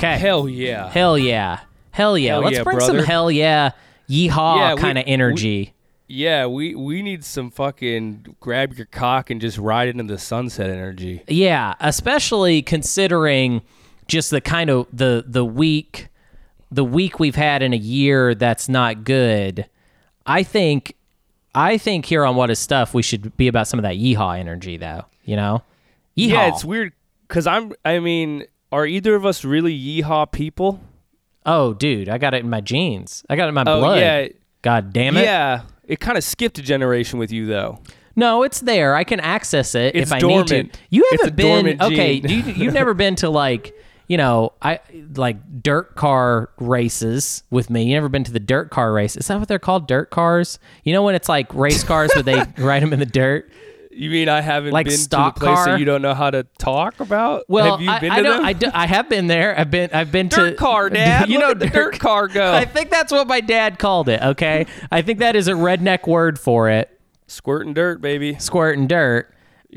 [0.00, 0.16] Okay.
[0.16, 0.88] Hell yeah.
[0.88, 1.60] Hell yeah.
[1.90, 2.32] Hell yeah.
[2.32, 3.72] Hell Let's yeah, bring some hell yeah,
[4.08, 5.74] yeehaw Yeah, kind of energy.
[6.08, 10.70] Yeah, we we need some fucking grab your cock and just ride into the sunset
[10.70, 11.22] energy.
[11.28, 13.60] Yeah, especially considering
[14.08, 16.08] just the kind of the the week
[16.70, 19.68] the week we've had in a year that's not good.
[20.24, 20.96] I think
[21.54, 24.38] I think here on what is stuff we should be about some of that yeehaw
[24.38, 25.62] energy though, you know?
[26.16, 26.30] Yeehaw.
[26.30, 26.94] Yeah, it's weird
[27.28, 30.80] cuz I'm I mean, are either of us really yeehaw people?
[31.46, 33.24] oh, dude, I got it in my genes.
[33.30, 33.98] I got it in my Oh, blood.
[33.98, 34.28] yeah.
[34.62, 35.22] God damn it.
[35.24, 35.62] Yeah.
[35.84, 37.78] It kind of skipped a generation with you though.
[38.14, 38.94] No, it's there.
[38.94, 40.50] I can access it It's if I dormant.
[40.50, 40.78] need to.
[40.90, 42.12] You haven't been okay.
[42.14, 43.74] You, you've never been to like
[44.06, 44.80] you know I
[45.16, 47.84] like dirt car races with me.
[47.84, 49.16] You never been to the dirt car race?
[49.16, 49.88] Is that what they're called?
[49.88, 50.58] Dirt cars?
[50.84, 53.50] You know when it's like race cars where they ride them in the dirt?
[54.00, 55.64] You mean I haven't Like been to the place car?
[55.66, 57.44] that you don't know how to talk about?
[57.48, 58.44] Well, have you I, been I to them?
[58.46, 59.58] I, do, I have been there.
[59.60, 59.90] I've been.
[59.92, 61.28] I've been to dirt to car, Dad.
[61.28, 62.50] You know the dirt car go.
[62.52, 64.22] I think that's what my dad called it.
[64.22, 66.98] Okay, I think that is a redneck word for it.
[67.26, 68.36] Squirting dirt, baby.
[68.38, 69.28] squirting dirt.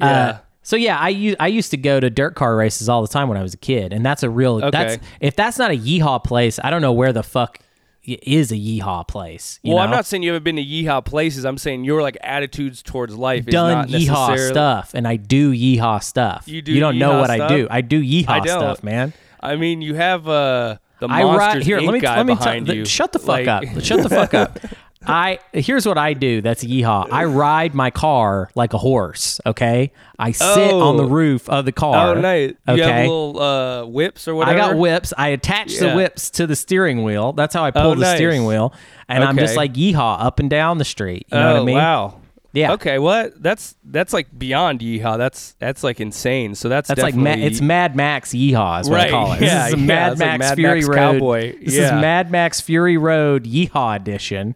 [0.02, 0.38] Uh, Yeah.
[0.62, 3.38] so yeah, I I used to go to dirt car races all the time when
[3.38, 4.60] I was a kid, and that's a real.
[4.72, 5.04] That's Okay.
[5.20, 7.60] if that's not a yeehaw place, I don't know where the fuck
[8.04, 9.60] is a yeehaw place.
[9.64, 11.46] You well, I'm not saying you haven't been to yeehaw places.
[11.46, 15.52] I'm saying your like attitudes towards life is done not yeehaw stuff, and I do
[15.54, 16.48] yeehaw stuff.
[16.48, 17.68] You do You don't know what I do.
[17.70, 19.14] I do yeehaw I stuff, man.
[19.40, 21.80] I mean, you have uh the I monsters ride here.
[21.80, 21.86] Inc.
[21.86, 22.86] Let me guy let me behind tell, you.
[22.86, 23.64] shut the fuck Like- up.
[23.82, 24.60] Shut the fuck up.
[25.06, 26.42] I here's what I do.
[26.42, 27.08] That's yeehaw.
[27.12, 29.40] I ride my car like a horse.
[29.46, 30.82] Okay, I sit Oh.
[30.82, 32.16] on the roof of the car.
[32.16, 32.52] Oh, nice.
[32.68, 34.58] You Okay, have little uh, whips or whatever.
[34.58, 35.14] I got whips.
[35.18, 37.34] I attach the whips to the steering wheel.
[37.34, 38.16] That's how I pull Oh, the nice.
[38.16, 38.74] steering wheel,
[39.10, 41.28] and I'm just like yeehaw up and down the street.
[41.32, 41.76] You know oh what I mean?
[41.76, 42.20] wow.
[42.56, 42.74] Yeah.
[42.74, 43.00] Okay.
[43.00, 43.42] What?
[43.42, 45.18] That's that's like beyond yeehaw.
[45.18, 46.54] That's that's like insane.
[46.54, 49.42] So that's That's like Ma- it's Mad Max yeehaw is what Right, I call it.
[49.42, 50.96] yeah, this is a yeah, Mad it's like Max Mad Fury Max Road.
[50.96, 51.86] Cowboy, This yeah.
[51.86, 54.54] is Mad Max Fury Road yeehaw edition.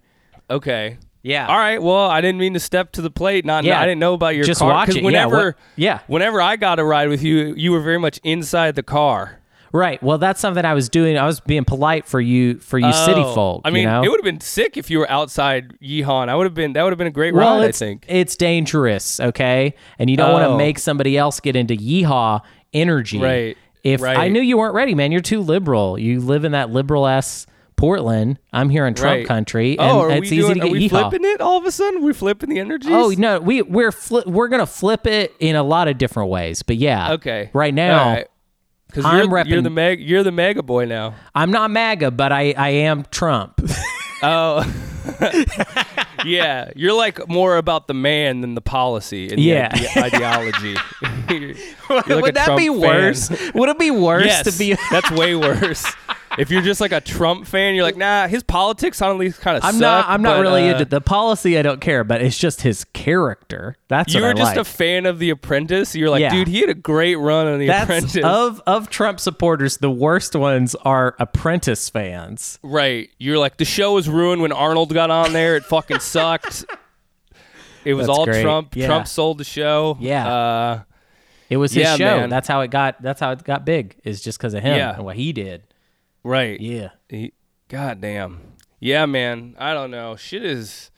[0.50, 0.98] Okay.
[1.24, 1.48] Yeah.
[1.48, 1.82] All right.
[1.82, 3.44] Well, I didn't mean to step to the plate.
[3.46, 3.64] Not.
[3.66, 3.82] Yeah.
[3.82, 4.70] I didn't know about your Just car.
[4.70, 4.98] watch it.
[4.98, 5.46] Yeah, Whenever.
[5.48, 6.00] what- yeah.
[6.08, 9.40] Whenever I got a ride with you, you were very much inside the car.
[9.74, 10.02] Right.
[10.02, 11.18] Well, that's something I was doing.
[11.18, 13.62] I was being polite for you, for you city Oh, folk.
[13.66, 14.04] I mean, you know?
[14.04, 16.30] it would have been sick if you were outside Yeehaw.
[16.30, 16.72] I would have been.
[16.74, 17.68] That would have been a great well, ride.
[17.68, 18.06] I think.
[18.08, 19.74] it's dangerous, okay?
[20.00, 20.58] And you don't want to Oh.
[20.58, 22.40] make somebody else get into yeehaw
[22.74, 23.20] energy.
[23.20, 26.00] Right, If I knew you weren't ready, man, you're too liberal.
[26.00, 27.46] You live in that liberal ass
[27.78, 28.40] Portland.
[28.52, 29.28] I'm here in Trump Right.
[29.28, 30.54] country, oh, and oh, it's easy doing?
[30.56, 31.10] to get are we yeehaw.
[31.10, 32.04] flipping it all of a sudden?
[32.04, 32.92] We're flipping the energies.
[32.92, 36.64] Oh no, we we're fli- we're gonna flip it in a lot of different ways,
[36.64, 37.14] but yeah.
[37.14, 37.50] Okay.
[37.54, 38.24] Right now,
[38.88, 40.02] Because I'm you're, you're the meg.
[40.02, 41.14] You're the mega boy now.
[41.36, 43.62] I'm not MAGA, but I I am Trump.
[44.24, 44.66] Oh.
[46.26, 49.70] yeah, you're like more about the man than the policy and the Yeah.
[49.72, 50.76] ide- ideology.
[51.30, 52.80] Would that Trump be fan.
[52.80, 53.30] worse?
[53.54, 54.76] Would it be worse Yes, to be?
[54.92, 55.86] that's way worse.
[56.38, 59.64] If you're just like a Trump fan, you're like, nah, his politics honestly kind of.
[59.66, 60.08] I'm not.
[60.08, 61.58] I'm not but, really uh, into the policy.
[61.58, 63.76] I don't care, but it's just his character.
[63.88, 64.58] That's You what were just like.
[64.58, 65.96] a fan of The Apprentice.
[65.96, 66.32] You're like, Yeah.
[66.32, 68.24] dude, he had a great run on The That's Apprentice.
[68.24, 69.78] of of Trump supporters.
[69.78, 72.60] The worst ones are Apprentice fans.
[72.62, 73.10] Right.
[73.18, 75.56] You're like, the show was ruined when Arnold got on there.
[75.56, 76.66] It fucking sucked.
[77.86, 78.42] It was That's all great.
[78.44, 78.76] Trump.
[78.76, 78.88] Yeah.
[78.88, 79.98] Trump sold the show.
[80.00, 80.28] Yeah.
[80.28, 80.82] Uh,
[81.50, 82.18] It was his Yeah, show.
[82.20, 82.30] man.
[82.30, 83.02] That's how it got.
[83.02, 83.96] That's how it got big.
[84.04, 84.96] Is just because of him Yeah.
[84.96, 85.64] and what he did.
[86.28, 86.60] Right.
[86.60, 86.90] Yeah.
[87.10, 87.34] He,
[87.70, 88.40] God damn.
[88.80, 89.56] Yeah, man.
[89.58, 90.16] I don't know.
[90.16, 90.92] Shit is,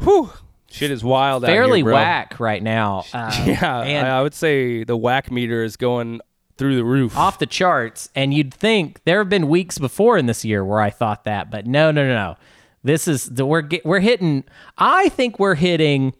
[0.00, 0.30] whew.
[0.70, 3.04] Shit is wild out Fairly here, whack right now.
[3.12, 6.20] Uh, Yeah, and I, I would say the whack meter is going
[6.56, 7.16] through the roof.
[7.16, 8.10] off the charts.
[8.14, 11.50] And you'd think there have been weeks before in this year where I thought that,
[11.50, 12.36] but no, no, no, no.
[12.82, 14.44] This is the we're get, we're hitting.
[14.76, 16.12] I think we're hitting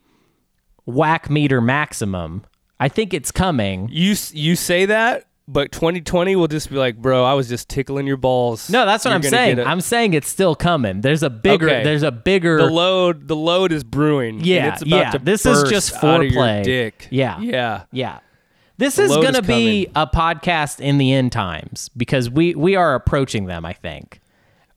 [0.87, 2.45] whack meter maximum.
[2.81, 3.89] I think it's coming.
[3.93, 8.07] You you say that, but 2020 will just be like, bro, I was just tickling
[8.07, 8.71] your balls.
[8.71, 9.61] No, that's what You're I'm saying.
[9.61, 11.03] I'm saying it's still coming.
[11.03, 11.67] There's a bigger.
[11.69, 11.85] Okay.
[11.85, 12.57] There's a bigger.
[12.59, 14.41] the load the load is brewing.
[14.41, 15.11] Yeah, it's about yeah.
[15.11, 16.63] to This is just foreplay.
[16.63, 17.09] dick.
[17.11, 17.39] Yeah.
[17.41, 17.85] yeah.
[17.93, 18.21] Yeah.
[18.77, 22.75] This is going to is be a podcast in the end times because we we
[22.75, 24.21] are approaching them, I think.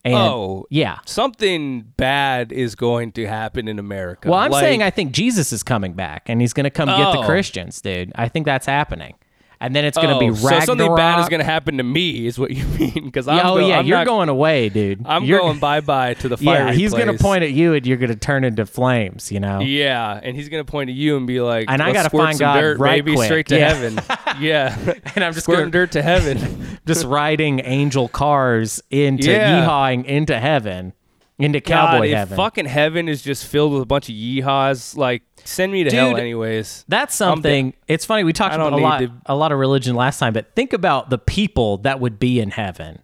[0.06, 1.00] And Oh, yeah.
[1.06, 4.30] Something bad is going to happen in America.
[4.30, 6.88] Well, I'm Like, saying I think Jesus is coming back and he's going to come
[6.88, 7.26] get the Oh.
[7.26, 8.12] Christians, dude.
[8.16, 9.16] I think that's happening.
[9.60, 11.84] And then it's going to oh, be so something bad is going to happen to
[11.84, 13.06] me, is what you mean?
[13.06, 15.04] Because I'm oh go- yeah, I'm you're not- going away, dude.
[15.06, 16.66] I'm You're- going bye bye to the fire.
[16.68, 19.32] Yeah, he's going to point at you and you're going to turn into flames.
[19.32, 19.60] You know.
[19.60, 22.46] Yeah, and he's gonna point at you and be like, And I gotta find some
[22.46, 23.74] God dirt, right baby, quick." straight to Yeah.
[23.74, 24.00] heaven."
[24.42, 26.78] yeah, And I'm just squirting dirt to heaven.
[26.86, 29.66] Just riding angel cars into Yeah.
[29.66, 30.94] yeehawing into heaven.
[31.40, 32.36] Into God, cowboy if heaven.
[32.38, 36.12] fucking heaven is just filled with a bunch of yeehaws, like send me to hell
[36.12, 36.84] Dude, anyways.
[36.88, 37.74] That's something.
[37.88, 40.56] It's funny we talked about a lot, to- a lot of religion last time, but
[40.56, 43.00] think about the people that would be in heaven.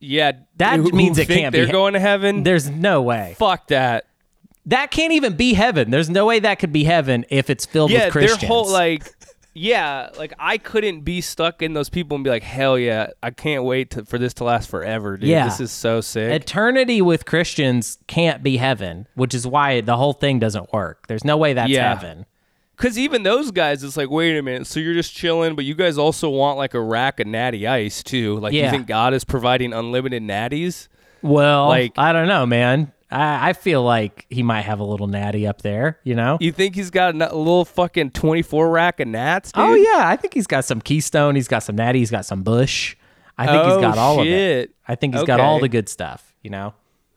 [0.00, 2.42] Yeah, That who- who means it think can't be They're he- going to heaven.
[2.42, 4.04] There's no way Fuck that.
[4.66, 5.90] that can't even be heaven.
[5.90, 8.48] There's no way that could be heaven if it's filled Yeah, with their Christians.
[8.48, 9.04] whole like.
[9.54, 13.30] Yeah, like I couldn't be stuck in those people and be like, hell yeah, I
[13.30, 15.28] can't wait to, for this to last forever, dude.
[15.28, 15.44] Yeah.
[15.44, 16.32] This is so sick.
[16.32, 21.06] Eternity with Christians can't be heaven, which is why the whole thing doesn't work.
[21.06, 21.94] There's no way that's Yeah.
[21.94, 22.24] heaven.
[22.76, 24.66] Because even those guys, it's like, wait a minute.
[24.66, 28.02] So you're just chilling, but you guys also want like a rack of natty ice
[28.02, 28.38] too.
[28.38, 28.70] Like, you Yeah.
[28.70, 30.88] think God is providing unlimited natties?
[31.20, 32.90] Well, Like- I don't know, man.
[33.12, 36.38] I, I feel like he might have a little natty up there, you know?
[36.40, 39.62] You think he's got a little fucking 24 rack of gnats, dude?
[39.64, 41.34] Oh yeah, I think he's got some Keystone.
[41.34, 41.98] He's got some Natty.
[41.98, 42.96] He's got some Busch.
[43.38, 44.74] I think he's got oh, all of it.
[44.86, 46.34] I think he's got all the good stuff.
[46.42, 46.74] You know.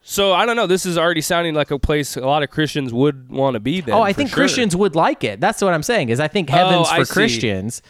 [0.07, 0.67] So I don't know.
[0.67, 3.81] This is already sounding like a place a lot of Christians would want to be.
[3.81, 4.35] Then, oh, I for think sure.
[4.35, 5.41] Christians would like it.
[5.41, 6.09] That's what I'm saying.
[6.09, 7.81] Is I think oh, heaven's Oh, I for see.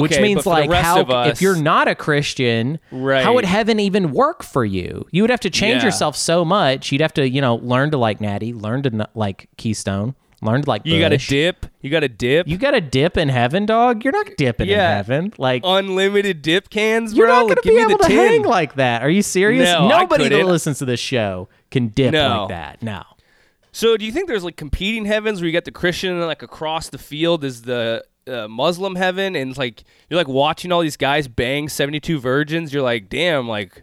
[0.00, 0.18] Christians.
[0.18, 3.22] which means but for the like how us- if you're not a Christian, Right.
[3.24, 5.06] how would heaven even work for you?
[5.10, 5.86] You would have to change Yeah.
[5.86, 6.92] yourself so much.
[6.92, 10.62] You'd have to, you know, learn to like Natty, learn to n- like Keystone, learn
[10.62, 11.66] to like You got to dip.
[11.80, 12.48] You got to dip.
[12.48, 14.04] You got to dip in heaven, dog.
[14.04, 14.90] You're not dipping Yeah.
[14.90, 15.32] in heaven.
[15.38, 17.34] Like Unlimited dip cans, You're bro.
[17.40, 18.16] not gonna give be me able the to 10.
[18.28, 19.02] hang like that.
[19.02, 19.68] Are you serious?
[19.70, 22.40] No, Nobody that listens to this show can dip No.
[22.42, 22.82] like that.
[22.82, 23.02] No.
[23.74, 26.42] So do you think there's like competing heavens where you got the Christian and like
[26.42, 30.80] across the field is the uh, Muslim heaven and it's like you're like watching all
[30.80, 32.72] these guys bang 72 virgins.
[32.72, 33.82] You're like, damn, like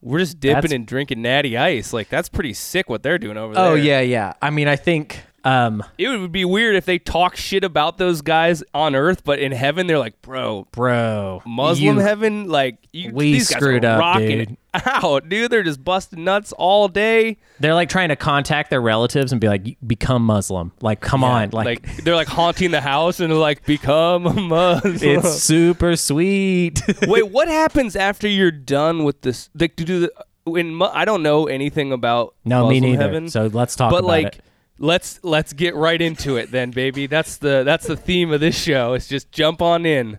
[0.00, 1.92] we're just dipping That's- and drinking natty ice.
[1.92, 3.64] Like that's pretty sick what they're doing over there.
[3.64, 4.34] Oh yeah, yeah.
[4.42, 8.22] I mean, I think um It would be weird if they talk shit about those
[8.22, 13.12] guys on Earth, but in heaven they're like, bro, bro, Muslim you- heaven, like you,
[13.14, 14.50] We screwed up, rocking dude.
[14.50, 15.50] it out, dude.
[15.50, 17.38] They're just busting nuts all day.
[17.60, 20.72] They're like trying to contact their relatives and be like, become Muslim.
[20.80, 24.32] Like, come on, like, Like they're like haunting the house and they're like, become a
[24.40, 24.96] Muslim.
[25.00, 26.80] it's super sweet.
[27.06, 29.50] Wait, what happens after you're done with this?
[29.58, 30.12] Like, to do the
[30.46, 33.02] in I don't know anything about no, Muslim me neither.
[33.02, 34.40] Heaven, So let's talk but about like, it.
[34.78, 37.06] let's let's get right into it then, baby.
[37.06, 38.94] That's the that's the theme of this show.
[38.94, 40.18] It's just jump on in.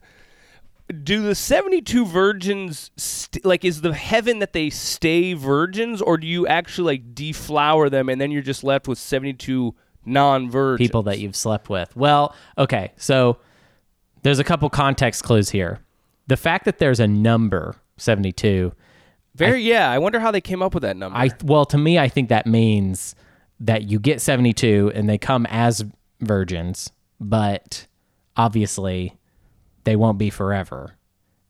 [1.04, 6.26] Do the seventy-two virgins st- like is the heaven that they stay virgins, or do
[6.26, 9.76] you actually like deflower them and then you're just left with seventy-two
[10.06, 10.88] non-virgins?
[10.88, 11.96] People that you've slept with.
[11.96, 12.92] Well, okay.
[12.98, 13.38] So
[14.24, 15.80] there's a couple context clues here.
[16.28, 18.72] The fact that there's a number 72
[19.36, 19.90] very yeah.
[19.90, 21.18] I wonder how they came up with that number.
[21.18, 23.16] I well, to me, I think that means
[23.60, 25.86] that you get seventy two and they come as
[26.20, 27.88] virgins, but
[28.36, 29.18] obviously
[29.90, 30.96] they won't be forever.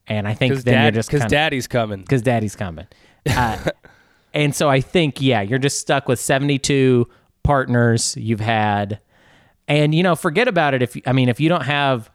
[0.08, 2.02] And I think because then you're just because daddy's coming.
[2.02, 2.88] because daddy's coming.
[3.30, 3.58] Uh,
[4.34, 7.08] and so I think yeah, you're just stuck with seventy two
[7.44, 9.02] partners you've had,
[9.68, 12.10] and you know, forget about it if I mean if you don't have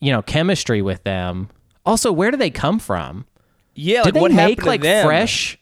[0.00, 1.48] you know chemistry with them.
[1.86, 3.24] Also, where do they come from?
[3.74, 5.06] Yeah, like they what make like them?
[5.06, 5.58] fresh?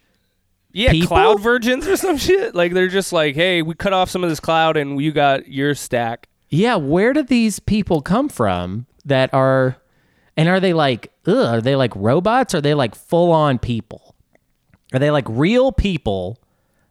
[0.72, 1.08] Yeah, people?
[1.08, 2.54] cloud virgins or some shit.
[2.54, 5.46] Like they're just like, hey, we cut off some of this cloud and you got
[5.46, 6.26] your stack.
[6.48, 9.76] Yeah, where do these people come from that are,
[10.40, 12.54] and are they like, ugh, are they like robots?
[12.54, 14.14] Or are they like full on people?
[14.92, 16.38] Are they like real people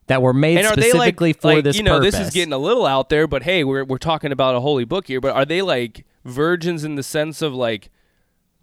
[0.08, 2.16] that were made And are they like, specifically for like, this you know, purpose?
[2.16, 4.86] this is getting a little out there, but hey, we're we're talking about a holy
[4.86, 5.20] book here.
[5.20, 7.90] But are they like virgins in the sense of like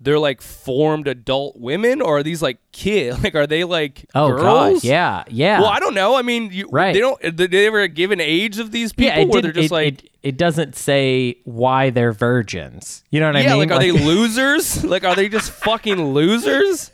[0.00, 3.16] they're like formed adult women, or are these like kids?
[3.26, 4.82] Like, are they like oh girls?
[4.82, 5.60] god, yeah, yeah.
[5.60, 6.14] Well, I don't know.
[6.16, 6.92] I mean, you, Right.
[6.92, 7.20] They don't.
[7.20, 10.04] Did they ever give an age of these people yeah, where they're just it, like,
[10.04, 13.04] it, it doesn't say why they're virgins.
[13.10, 13.68] You know what yeah, I mean?
[13.68, 14.84] like, are they losers?
[14.84, 16.90] like, are they just fucking losers?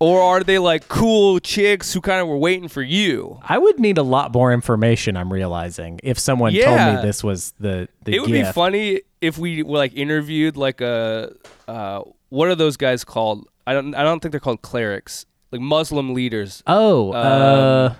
[0.00, 3.40] Or are they like cool chicks who kind of were waiting for you?
[3.42, 5.16] I would need a lot more information.
[5.16, 9.38] I'm realizing if someone told me this was the the It would be funny if
[9.38, 11.32] we were like interviewed like a
[11.66, 13.48] uh, what are those guys called?
[13.66, 16.62] I don't I don't think they're called clerics, like Muslim leaders.
[16.66, 17.96] Oh, uh, Um,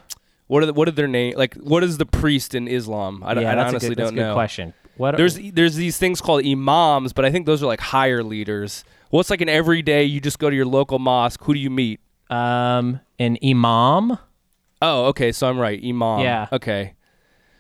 [0.46, 1.34] What are the, what are their name?
[1.36, 3.22] Like what is the priest in Islam?
[3.24, 4.34] I, don't- yeah, I that's honestly a good, that's don't a good know.
[4.34, 4.74] question.
[4.96, 8.84] What There's there's these things called imams, but I think those are like higher leaders.
[9.10, 10.04] What's like an everyday?
[10.04, 11.42] You just go to your local mosque.
[11.44, 12.00] Who do you meet?
[12.30, 14.18] um an imam?
[14.82, 15.32] Oh, okay.
[15.32, 15.80] So I'm right.
[15.82, 16.20] Imam.
[16.20, 16.46] Yeah.
[16.52, 16.94] Okay.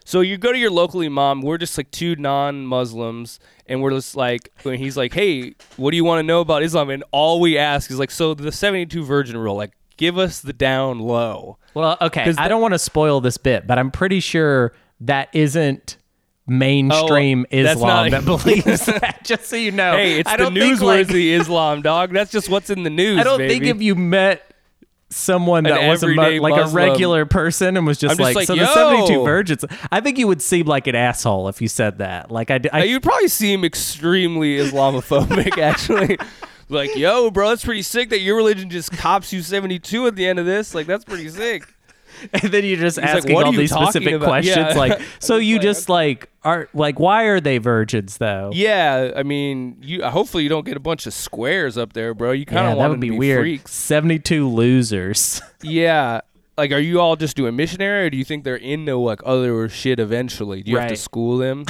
[0.04, 1.40] So you go to your local imam.
[1.42, 5.96] We're just like two non-Muslims, and we're just like, when he's like, "Hey, what do
[5.96, 9.02] you want to know about Islam?" And all we ask is like, "So the 72
[9.04, 12.32] virgin rule, like, give us the down low." Well, okay.
[12.38, 15.96] I don't want to spoil this bit, but I'm pretty sure that isn't
[16.46, 19.20] mainstream Oh, Islam that believes that.
[19.24, 22.12] Just so you know, Hey, it's I the think, like- newsworthy Islam, dog.
[22.12, 23.18] That's just what's in the news.
[23.18, 23.54] I don't baby.
[23.64, 24.53] think if you met
[25.10, 28.46] someone that was a, mu- everyday like a regular person and was just like, like,
[28.46, 29.64] so the 72 virgins.
[29.92, 32.30] I think you would seem like an asshole if you said that.
[32.30, 36.18] Like I, I- Uh, You'd probably seem extremely Islamophobic, actually.
[36.68, 40.26] Like, yo, bro, that's pretty sick that your religion just cops you 72 at the
[40.26, 40.74] end of this.
[40.74, 41.62] Like, that's pretty sick.
[42.32, 44.56] and then you're just like, asking "What all these specific about?" questions.
[44.56, 44.78] Yeah.
[44.78, 48.50] Like, so you just like are like, why are they virgins though?
[48.54, 50.04] Yeah, I mean, you.
[50.04, 52.32] Hopefully, you don't get a bunch of squares up there, bro.
[52.32, 53.40] You kind Yeah, of that want would them be, to be weird.
[53.42, 53.72] freaks.
[53.74, 55.40] 72 losers.
[55.62, 56.20] Yeah.
[56.56, 59.68] Like, are you all just doing missionary, or do you think they're into like other
[59.68, 60.62] shit eventually?
[60.62, 61.64] Do you have to school them?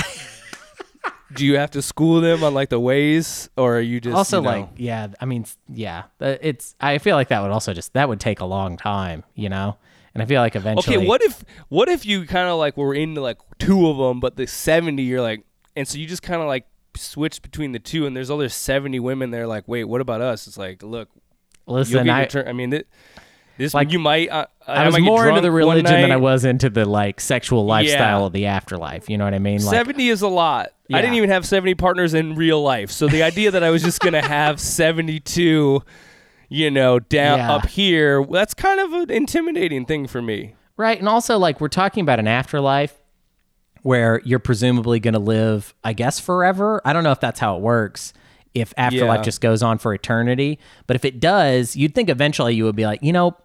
[1.34, 4.38] do you have to school them on like the ways, or are you just also,
[4.38, 6.75] you know- like, yeah, I mean, yeah, it's.
[6.80, 9.76] I feel like that would also just that would take a long time, you know.
[10.14, 12.94] And I feel like eventually, Okay, what if what if you kind of like were
[12.94, 15.44] into like two of them, but the seventy you're like,
[15.75, 16.66] and so you just kind of like
[16.97, 19.47] switch between the two, and there's other seventy women there.
[19.47, 20.47] Like, wait, what about us?
[20.47, 21.09] It's like, look,
[21.66, 22.47] Listen, I, turn.
[22.47, 22.87] I mean, th-
[23.56, 24.30] this Like, you might.
[24.30, 27.21] Uh, I was might get more into the religion than I was into the like
[27.21, 28.26] sexual lifestyle Yeah.
[28.26, 29.09] of the afterlife.
[29.11, 29.64] You know what I mean?
[29.64, 30.71] Like, Seventy is a lot.
[30.92, 33.83] I didn't even have seventy partners in real life, so the idea that I was
[33.83, 35.83] just gonna have seventy-two,
[36.49, 37.53] you know, down Yeah.
[37.53, 40.55] up here, that's kind of an intimidating thing for me.
[40.77, 40.99] Right.
[40.99, 42.95] And also, like, we're talking about an afterlife
[43.83, 46.81] where you're presumably going to live, I guess, forever.
[46.85, 48.13] I don't know if that's how it works,
[48.55, 49.25] if afterlife Yeah.
[49.25, 50.59] just goes on for eternity.
[50.87, 53.37] But if it does, you'd think eventually you would be like, you know,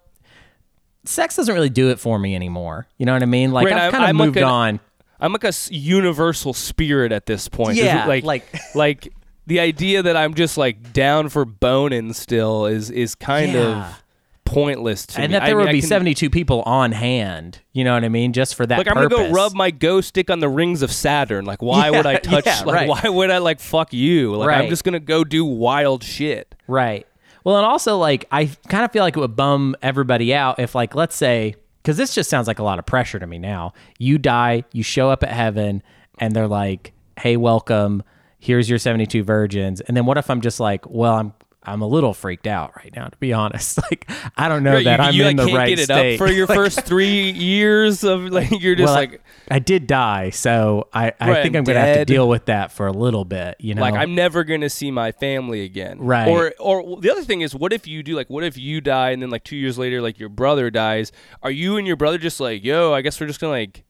[1.06, 2.88] sex doesn't really do it for me anymore.
[2.98, 3.52] You know what I mean?
[3.52, 4.80] Like, Right, I've kind of I'm like moved an- on.
[5.20, 7.76] I'm like a universal spirit at this point.
[7.78, 9.14] Yeah, like like- like
[9.50, 13.60] the idea that I'm just like down for boning still is is kind Yeah.
[13.90, 14.04] of
[14.46, 15.38] pointless to And me.
[15.38, 17.60] that there I would I be can- 72 people on hand.
[17.74, 18.34] You know what I mean?
[18.34, 20.92] Just for that Like I'm gonna go rub my go stick on the rings of
[20.92, 21.46] Saturn.
[21.46, 22.46] Like why would I touch?
[22.48, 22.90] yeah, like right.
[22.90, 24.36] why would I like fuck you?
[24.36, 26.56] Like I'm just gonna go do wild shit.
[26.68, 27.06] Right.
[27.44, 30.74] Well, and also like I kind of feel like it would bum everybody out if
[30.76, 33.74] like let's say cuz this just sounds like a lot of pressure to me now.
[33.98, 35.82] You die, you show up at heaven
[36.18, 38.04] and they're like, "Hey, welcome.
[38.40, 41.88] Here's your 72 virgins." And then what if I'm just like, "Well, I'm I'm a
[41.88, 43.80] little freaked out right now, to be honest.
[43.90, 45.80] Like, I don't know Right, that you, I'm you, in like, the can't right get
[45.80, 46.14] it state.
[46.14, 50.30] up for your first three years of like you're just well, like I, did die,
[50.30, 52.92] so I, I Right, think I'm I'm gonna have to deal with that for a
[52.92, 53.56] little bit.
[53.60, 56.00] You know, like I'm never gonna see my family again.
[56.00, 56.28] Right.
[56.28, 59.10] Or or the other thing is, what if you do like, what if you die
[59.12, 61.12] and then like two years later, like your brother dies?
[61.42, 63.84] Are you and your brother just like, yo, I guess we're just gonna like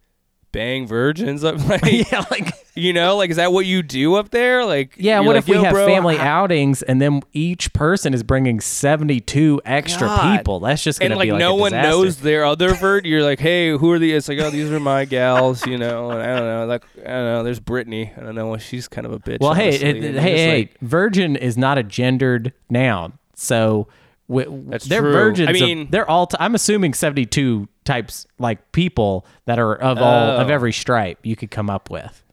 [0.51, 4.29] bang virgins up, like, yeah, like you know, like is that what you do up
[4.32, 4.65] there?
[4.65, 8.13] Like, Yeah, what like, if we have bro, family I- outings and then each person
[8.13, 10.38] is bringing 72 extra God.
[10.38, 10.60] people?
[10.62, 13.06] That's just going And to be like like no one knows their other vert.
[13.06, 14.13] You're like, hey, who are these?
[14.15, 16.12] It's like, oh, these are my gals, you know.
[16.12, 17.44] And I don't know, like I don't know.
[17.44, 18.12] There's Brittany.
[18.15, 18.58] I don't know.
[18.58, 19.39] She's kind of a bitch.
[19.41, 23.18] Well, hey, it- hey, hey, like, virgin is not a gendered noun.
[23.36, 23.88] So
[24.29, 25.12] w- That's they're true.
[25.12, 25.48] virgins.
[25.50, 26.27] I of- mean- they're all.
[26.27, 30.53] T- I'm assuming 72 types like people that are of all of Oh.
[30.53, 32.24] every stripe you could come up with.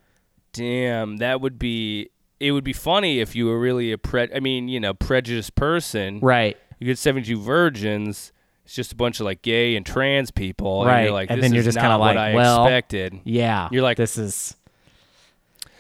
[0.53, 2.11] Damn, that would be.
[2.39, 4.29] It would be funny if you were really a pre.
[4.35, 6.21] I mean, you know, prejudiced person.
[6.21, 6.57] Right.
[6.79, 8.33] You get seventy-two virgins.
[8.65, 10.83] It's just a bunch of like gay and trans people.
[10.83, 11.03] And Right.
[11.05, 13.21] you're like, And this then you're is just not what like, I well, expected.
[13.25, 13.69] Yeah.
[13.71, 14.57] You're like- this is.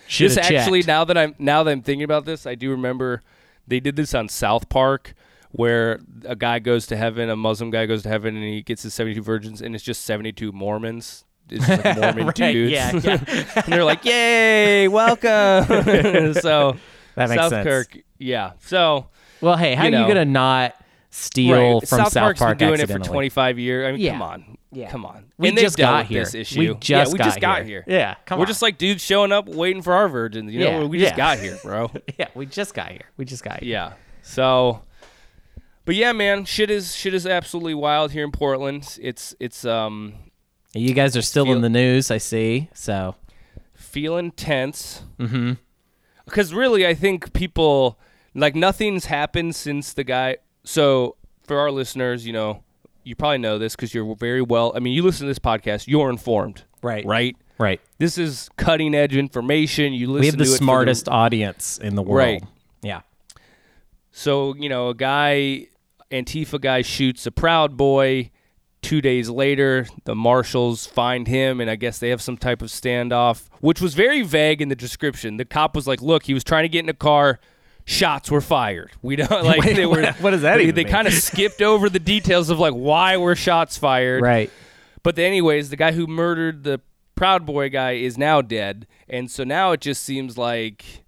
[0.09, 0.87] This Shoulda actually, checked.
[0.88, 3.23] now that I'm now that I'm thinking about this, I do remember
[3.66, 5.14] they did this on South Park,
[5.56, 8.82] where a guy goes to heaven, a Muslim guy goes to heaven, and he gets
[8.82, 11.25] his seventy-two virgins, and it's just seventy-two Mormons.
[11.50, 12.72] It's just like Mormon Right, dudes.
[12.72, 13.62] yeah, yeah.
[13.64, 15.25] and they're like, "Yay, welcome!"
[16.34, 16.76] so
[17.14, 17.64] That makes South sense.
[17.66, 18.52] Kirk, yeah.
[18.60, 19.06] So
[19.40, 20.75] Well, hey, how you are you going to not
[21.10, 23.86] steal right, from South, South, Park's Park been doing it for 25 years.
[23.88, 24.12] I mean, Yeah.
[24.12, 24.90] come on, Yeah.
[24.90, 25.25] come on.
[25.38, 26.25] We and just got here.
[26.25, 26.58] This issue.
[26.58, 27.84] We yeah, we got just got here.
[27.86, 27.96] here.
[27.98, 28.48] Yeah, come We're on.
[28.48, 30.52] just like dudes showing up waiting for our virgins.
[30.52, 31.16] You know, Yeah, we just yeah.
[31.16, 31.90] got here, bro.
[32.18, 33.04] Yeah, we just got here.
[33.16, 33.70] We just got here.
[33.72, 33.92] Yeah.
[34.22, 34.82] So,
[35.87, 38.99] but yeah, man, shit is shit is absolutely wild here in Portland.
[39.00, 40.12] It's it's um
[40.75, 42.69] You guys are still Feel- in the news, I see.
[42.75, 43.14] So,
[43.75, 45.02] feeling tense.
[45.19, 45.52] Mm-hmm.
[46.26, 47.99] Because really, I think people
[48.35, 50.37] like nothing's happened since the guy.
[50.64, 52.62] So for our listeners, you know,
[53.05, 54.73] you probably know this because you're very well.
[54.75, 57.07] I mean, you listen to this podcast, you're informed, Right.
[57.07, 57.37] Right.
[57.59, 57.81] right.
[57.99, 59.93] This is cutting edge information.
[59.93, 62.19] You listen We have the to it for smartest audience in the world.
[62.19, 62.43] Right.
[62.83, 63.02] Yeah.
[64.11, 65.69] So, you know, a guy,
[66.10, 68.30] Antifa guy, shoots a Proud Boy.
[68.82, 72.68] Two days later, the marshals find him, and I guess they have some type of
[72.68, 75.38] standoff, which was very vague in the description.
[75.38, 77.40] The cop was like, "Look, he was trying to get in a car.
[77.84, 78.92] Shots were fired.
[79.02, 80.02] We don't like Wait, they were.
[80.02, 83.16] what- what does that They, they kind of skipped over the details of like why
[83.16, 84.22] were shots fired.
[84.22, 84.50] Right.
[85.02, 86.80] But anyways, the guy who murdered the
[87.16, 91.04] Proud Boy guy is now dead, and so now it just seems like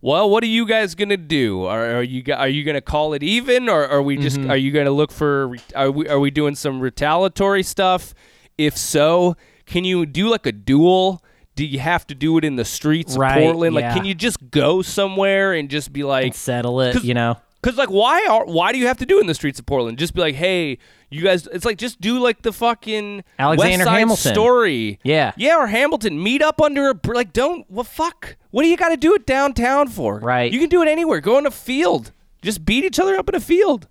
[0.00, 1.64] well, what are you guys gonna do?
[1.64, 4.50] Are, are you are you gonna call it even, or are we just Mm-hmm.
[4.50, 8.14] are you gonna look for are we are we doing some retaliatory stuff?
[8.56, 9.36] If so,
[9.66, 11.22] can you do like a duel?
[11.54, 13.74] Do you have to do it in the streets of Right, Portland?
[13.74, 13.94] Like, yeah.
[13.94, 17.02] can you just go somewhere and just be like, and settle it.
[17.02, 19.34] You know, Cause like why are why do you have to do it in the
[19.34, 19.98] streets of Portland?
[19.98, 20.78] Just be like, hey,
[21.10, 21.46] you guys.
[21.46, 24.32] It's like just do like the fucking Alexander West Side Hamilton.
[24.34, 25.00] story.
[25.02, 25.32] Yeah.
[25.36, 26.22] yeah, or Hamilton.
[26.22, 27.32] Meet up under a like.
[27.32, 28.36] Don't well, fuck.
[28.50, 30.18] What do you got to do it downtown for?
[30.18, 30.52] Right.
[30.52, 31.20] You can do it anywhere.
[31.20, 32.12] Go in a field.
[32.42, 33.88] Just beat each other up in a field.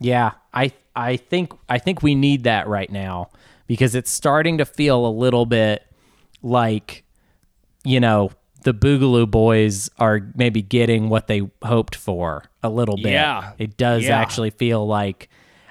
[0.00, 3.30] Yeah, I I think I think we need that right now
[3.66, 5.86] because it's starting to feel a little bit
[6.42, 7.04] like
[7.84, 8.30] you know,
[8.62, 13.12] the Boogaloo boys are maybe getting what they hoped for a little bit.
[13.12, 13.52] Yeah.
[13.58, 14.18] It does Yeah.
[14.18, 15.28] actually feel like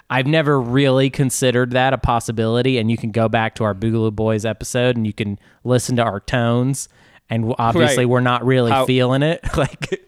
[0.09, 4.15] I've never really considered that a possibility and you can go back to our Boogaloo
[4.15, 6.87] boys episode and you can listen to our tones
[7.29, 8.09] and obviously Right.
[8.09, 10.01] we're not really How- feeling it like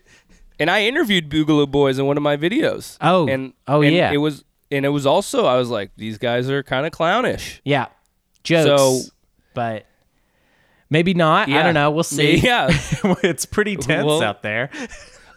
[0.60, 2.98] And I interviewed Boogaloo Boys in one of my videos.
[3.02, 3.28] Oh.
[3.28, 4.12] and Oh, and yeah.
[4.12, 7.62] It was and it was also I was like, these guys are kind of clownish.
[7.64, 7.88] yeah,
[8.44, 8.66] jokes.
[8.82, 9.00] So-
[9.54, 9.86] but
[10.90, 11.50] maybe not.
[11.50, 11.90] I don't know.
[11.92, 12.36] We'll see.
[12.38, 12.68] Yeah.
[13.24, 14.70] it's pretty tense Well- out there.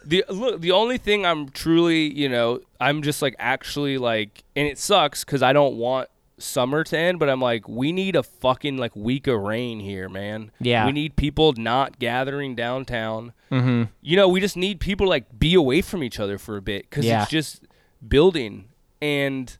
[0.05, 4.67] the look the only thing i'm truly you know i'm just like actually like and
[4.67, 8.23] it sucks because i don't want summer to end but i'm like we need a
[8.23, 10.85] fucking like week of rain here man Yeah.
[10.85, 13.83] we need people not gathering downtown mm-hmm.
[14.01, 16.61] you know we just need people to like be away from each other for a
[16.61, 17.23] bit because Yeah.
[17.23, 17.63] it's just
[18.07, 18.69] building
[19.01, 19.57] and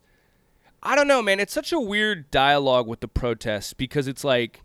[0.81, 4.61] i don't know man it's such a weird dialogue with the protests because it's like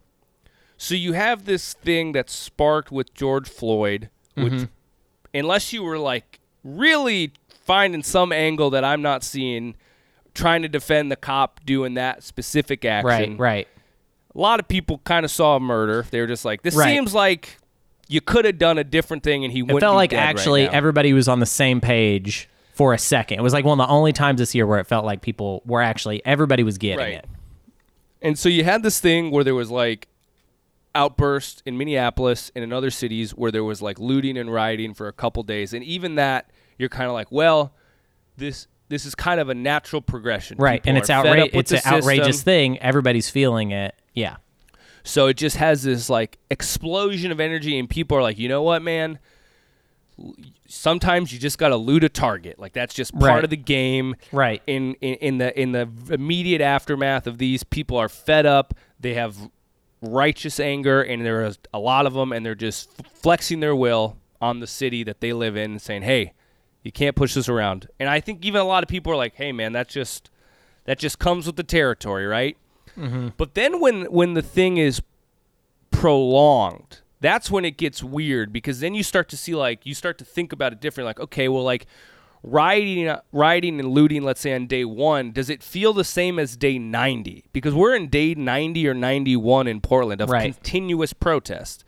[0.76, 4.68] so you have this thing that sparked with george floyd which
[5.34, 7.32] unless you were like really
[7.64, 9.74] finding some angle that I'm not seeing,
[10.34, 13.36] trying to defend the cop doing that specific action.
[13.36, 13.68] Right, right.
[14.34, 16.04] A lot of people kind of saw a murder.
[16.10, 16.88] They were just like, this Right.
[16.92, 17.58] seems like
[18.08, 19.80] you could have done a different thing, and he It wouldn't.
[19.80, 20.72] felt be like right actually now.
[20.72, 23.38] everybody was on the same page for a second.
[23.38, 25.62] It was like one of the only times this year where it felt like people
[25.64, 27.14] were actually everybody was getting Right.
[27.14, 27.26] it.
[28.20, 30.08] And so you had this thing where there was like
[30.94, 35.08] outbursts in Minneapolis and in other cities where there was like looting and rioting for
[35.08, 37.74] a couple days, and even that you're kind of like, well,
[38.36, 40.82] this this is kind of a natural progression, Right.
[40.82, 42.44] People and it's outra- it's an outrageous system.
[42.44, 42.78] thing.
[42.80, 43.94] Everybody's feeling it.
[44.14, 44.36] Yeah.
[45.04, 48.62] So it just has this like explosion of energy, and people are like, you know
[48.62, 49.18] what, man?
[50.66, 52.58] Sometimes you just gotta loot a target.
[52.58, 53.44] Like that's just part Right.
[53.44, 54.14] of the game.
[54.32, 54.62] Right.
[54.66, 58.74] In, in in the in the immediate aftermath of these, people are fed up.
[59.00, 59.36] They have
[60.08, 63.74] righteous anger, and there is a lot of them, and they're just f- flexing their
[63.74, 66.32] will on the city that they live in, saying, "Hey,
[66.82, 69.34] you can't push this around." And I think even a lot of people are like,
[69.34, 70.30] "Hey, man, that's just
[70.84, 72.56] that just comes with the territory, right?"
[72.98, 73.28] Mm-hmm.
[73.36, 75.02] But then when when the thing is
[75.90, 80.18] prolonged, that's when it gets weird because then you start to see like you start
[80.18, 81.08] to think about it differently.
[81.08, 81.86] Like, okay, well, like
[82.44, 84.22] rioting, rioting and looting.
[84.22, 87.44] Let's say on day one, does it feel the same as day ninety?
[87.52, 90.54] Because we're in day ninety or ninety one in Portland of Right.
[90.54, 91.84] continuous protest.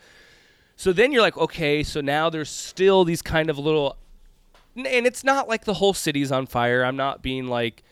[0.75, 3.97] So then you're like, okay, so now there's still these kind of little,
[4.75, 6.85] and it's not like the whole city's on fire.
[6.85, 7.83] I'm not being like.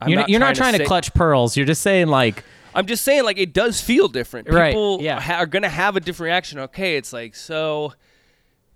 [0.00, 1.56] I'm You're, you're not trying to say- clutch pearls.
[1.56, 4.48] You're just saying like I'm just saying, like, it does feel different.
[4.48, 5.18] Right, People yeah.
[5.20, 6.58] ha- are going to have a different reaction.
[6.60, 7.94] Okay, it's like, so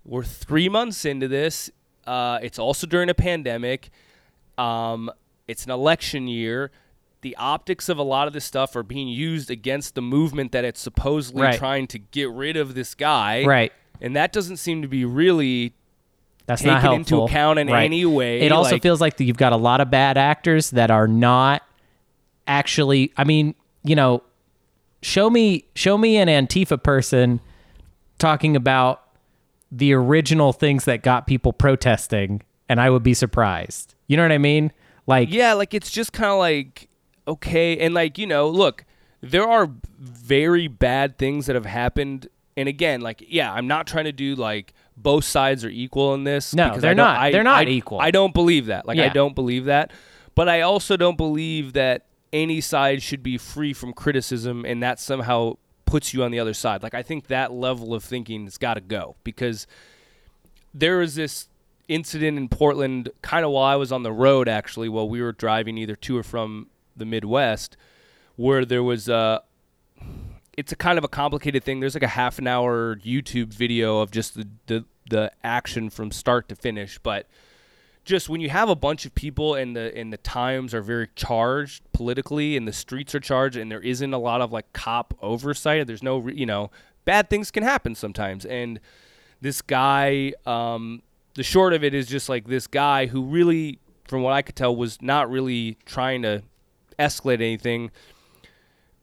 [0.03, 1.69] we're three months into this.
[2.05, 3.89] Uh, it's also during a pandemic.
[4.57, 5.09] Um,
[5.47, 6.71] it's an election year.
[7.21, 10.65] The optics of a lot of this stuff are being used against the movement that
[10.65, 11.57] it's supposedly Right.
[11.57, 13.43] trying to get rid of this guy.
[13.45, 13.71] right.
[14.01, 15.73] And that doesn't seem to be really
[16.45, 16.97] That's taken not helpful.
[17.19, 17.85] into account in Right.
[17.85, 18.41] any way.
[18.41, 21.61] It also like- feels like you've got a lot of bad actors that are not
[22.45, 23.13] actually.
[23.15, 24.23] I mean, you know,
[25.01, 27.39] show me show me an Antifa person
[28.19, 29.02] talking about
[29.75, 33.95] the original things that got people protesting, and I would be surprised.
[34.07, 34.71] You know what I mean?
[35.07, 36.89] Like, Yeah, like it's just kind of like
[37.27, 38.85] okay, and like you know, look,
[39.21, 44.05] there are very bad things that have happened, and again, like yeah, I'm not trying
[44.05, 46.53] to do like both sides are equal in this.
[46.53, 47.99] No, because they're don't- I- They're not I- equal.
[47.99, 48.85] I don't believe that.
[48.85, 49.91] Like I don't believe that,
[50.35, 54.99] but I also don't believe that any side should be free from criticism, and that
[54.99, 56.83] somehow puts you on the other side.
[56.83, 59.67] Like I think that level of thinking has got to go because
[60.73, 61.47] there was this
[61.87, 65.33] incident in Portland kind of while I was on the road actually while we were
[65.33, 67.75] driving either to or from the Midwest
[68.35, 69.43] where there was a
[70.55, 73.99] it's a kind of a complicated thing there's like a half an hour YouTube video
[73.99, 77.27] of just the the, the action from start to finish but
[78.03, 81.07] just when you have a bunch of people and the and the times are very
[81.15, 85.13] charged politically and the streets are charged and there isn't a lot of like cop
[85.21, 86.69] oversight there's no you know
[87.05, 88.79] bad things can happen sometimes and
[89.43, 90.33] this guy.
[90.47, 91.03] Um,
[91.35, 94.55] the short of it is just like this guy who really, from what I could
[94.55, 96.41] tell, was not really trying to
[96.97, 97.91] escalate anything.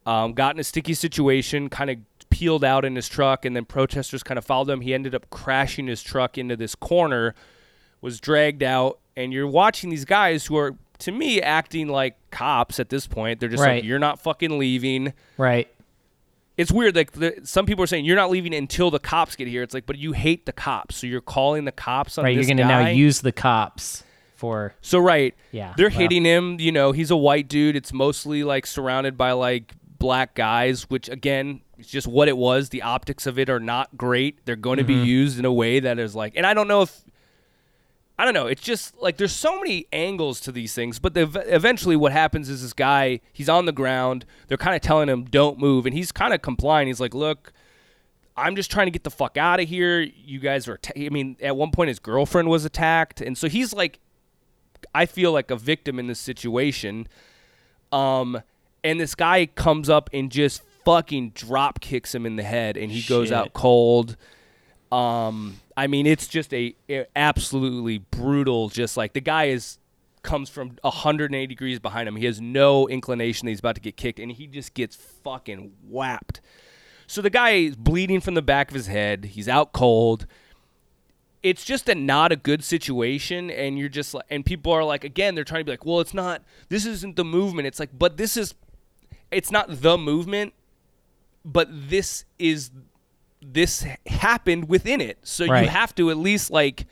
[0.07, 1.99] Um, got in a sticky situation, kind of
[2.31, 4.81] peeled out in his truck, and then protesters kind of followed him.
[4.81, 7.35] He ended up crashing his truck into this corner,
[8.01, 12.79] was dragged out, and you're watching these guys who are, to me, acting like cops
[12.81, 13.41] at this point.
[13.41, 13.77] They're just Right.
[13.77, 15.69] like, "You're not fucking leaving." Right.
[16.57, 16.95] it's weird.
[16.95, 19.63] Like the, some people are saying you're not leaving until the cops get here.
[19.63, 22.35] It's like, but you hate the cops, so you're calling the cops on Right.
[22.35, 24.75] You're going to now use the cops for.
[24.83, 25.99] So right, Yeah, they're well.
[25.99, 26.61] hitting him.
[26.61, 27.77] You know, he's a white dude.
[27.77, 32.69] It's mostly like surrounded by like black guys, which again, it's just what it was.
[32.69, 34.45] The optics of it are not great.
[34.45, 35.03] They're going to Mm-hmm.
[35.03, 37.01] be used in a way that is like, and I don't know if.
[38.21, 38.49] I don't know.
[38.49, 42.51] It's just like there's so many angles to these things, but the, eventually what happens
[42.51, 44.27] is this guy, he's on the ground.
[44.47, 46.87] They're kind of telling him don't move, and he's kind of complying.
[46.87, 47.55] He's like, "Look,
[48.37, 50.01] I'm just trying to get the fuck out of here.
[50.03, 50.75] You guys are.
[50.75, 54.01] atta- I mean, at one point his girlfriend was attacked, and so he's like,
[54.95, 57.09] I feel like a victim in this situation.
[57.91, 58.43] Um,
[58.85, 62.93] and this guy comes up and just fucking drop kicks him in the head, and
[62.93, 64.19] he goes out cold.
[64.93, 68.69] Um, I mean, it's just a, a absolutely brutal.
[68.69, 69.79] Just like the guy is
[70.23, 72.17] comes from 180 degrees behind him.
[72.17, 75.73] He has no inclination that he's about to get kicked, and he just gets fucking
[75.89, 76.43] whapped.
[77.07, 79.25] So the guy is bleeding from the back of his head.
[79.25, 80.27] He's out cold.
[81.43, 85.05] It's just a not a good situation, and you're just like, and people are like,
[85.05, 86.43] again, they're trying to be like, well, it's not.
[86.69, 87.67] This isn't the movement.
[87.67, 88.53] It's like, but this is.
[89.31, 90.53] It's not the movement,
[91.43, 92.71] but this is.
[93.43, 95.65] This happened within it, so Right.
[95.65, 96.87] you have to at least like.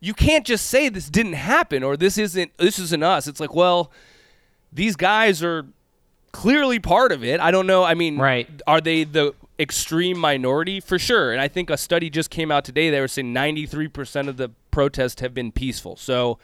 [0.00, 3.26] You can't just say this didn't happen or this isn't this isn't us.
[3.26, 3.90] It's like, well,
[4.70, 5.64] these guys are
[6.32, 7.40] clearly part of it.
[7.40, 7.84] I don't know.
[7.84, 8.46] I mean, Right.
[8.66, 11.32] are they the extreme minority for sure?
[11.32, 12.90] And I think a study just came out today.
[12.90, 15.96] They were saying 93% of the protests have been peaceful.
[15.96, 16.38] So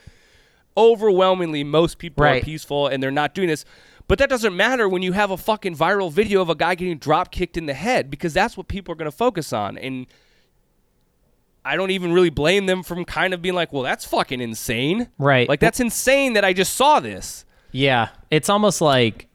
[0.77, 2.41] overwhelmingly, most people Right.
[2.41, 3.65] are peaceful and they're not doing this.
[4.11, 6.97] But that doesn't matter when you have a fucking viral video of a guy getting
[6.97, 9.77] drop kicked in the head because that's what people are going to focus on.
[9.77, 10.05] And
[11.63, 15.07] I don't even really blame them from kind of being like, well, that's fucking insane.
[15.17, 15.47] Right.
[15.47, 17.45] Like, that's insane that I just saw this.
[17.71, 19.29] Yeah, it's almost like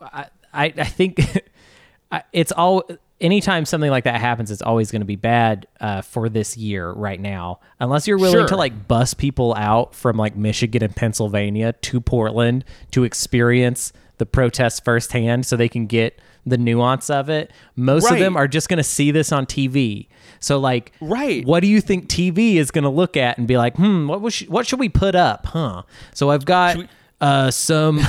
[0.00, 1.42] I I, I think
[2.32, 2.84] it's all
[3.20, 6.92] anytime something like that happens, it's always going to be bad uh, for this year
[6.92, 8.46] right now, unless you're willing Sure.
[8.46, 14.26] to like bus people out from like Michigan and Pennsylvania to Portland to experience the
[14.26, 17.50] protests firsthand, so they can get the nuance of it.
[17.74, 20.06] Most of them are just going to see this on TV.
[20.38, 21.44] So like, Right.
[21.44, 24.20] what do you think TV is going to look at and be like, hmm, what
[24.20, 25.82] was what should we put up, huh?
[26.14, 26.76] So I've got
[27.20, 28.00] uh, some,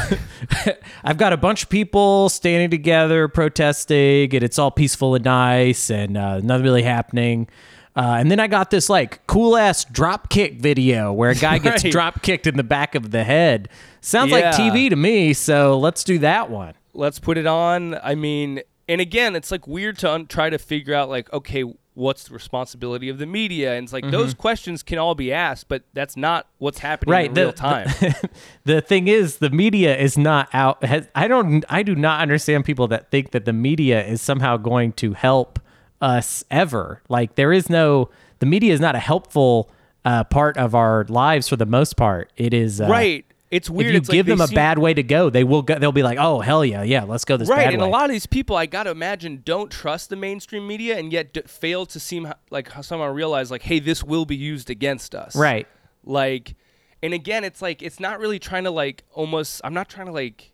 [1.03, 5.89] I've got a bunch of people standing together protesting, and it's all peaceful and nice,
[5.89, 7.47] and uh, nothing really happening.
[7.93, 11.57] Uh, and then I got this like cool ass drop kick video where a guy
[11.57, 11.91] gets Right.
[11.91, 13.67] drop kicked in the back of the head.
[14.01, 16.73] Sounds like TV to me, so let's do that one.
[16.93, 17.95] let's put it on.
[18.03, 21.63] I mean, and again, it's like weird to un- try to figure out like, okay,
[21.93, 23.73] what's the responsibility of the media?
[23.75, 27.27] And it's like those questions can all be asked, but that's not what's happening right
[27.27, 27.87] in the, real time.
[27.99, 28.29] The,
[28.65, 32.65] the thing is the media is not out has, i don't i do not understand
[32.65, 35.59] people that think that the media is somehow going to help
[36.01, 38.09] us ever like there is no
[38.39, 39.69] the media is not a helpful
[40.03, 43.25] uh, part of our lives for the most part it is uh, right.
[43.51, 43.87] It's weird.
[43.89, 45.77] if you it's give they them a seem- bad way to go they will go
[45.77, 47.57] they'll be like oh hell yeah yeah let's go this way.
[47.57, 50.15] Right, bad and way a lot of these people, I gotta imagine, don't trust the
[50.15, 54.03] mainstream media, and yet d- fail to seem like how someone realize, like, hey, this
[54.03, 55.35] will be used against us.
[55.35, 55.67] right
[56.03, 56.55] Like,
[57.03, 59.59] and again, it's like it's not really trying to like almost.
[59.63, 60.51] I'm not trying to like.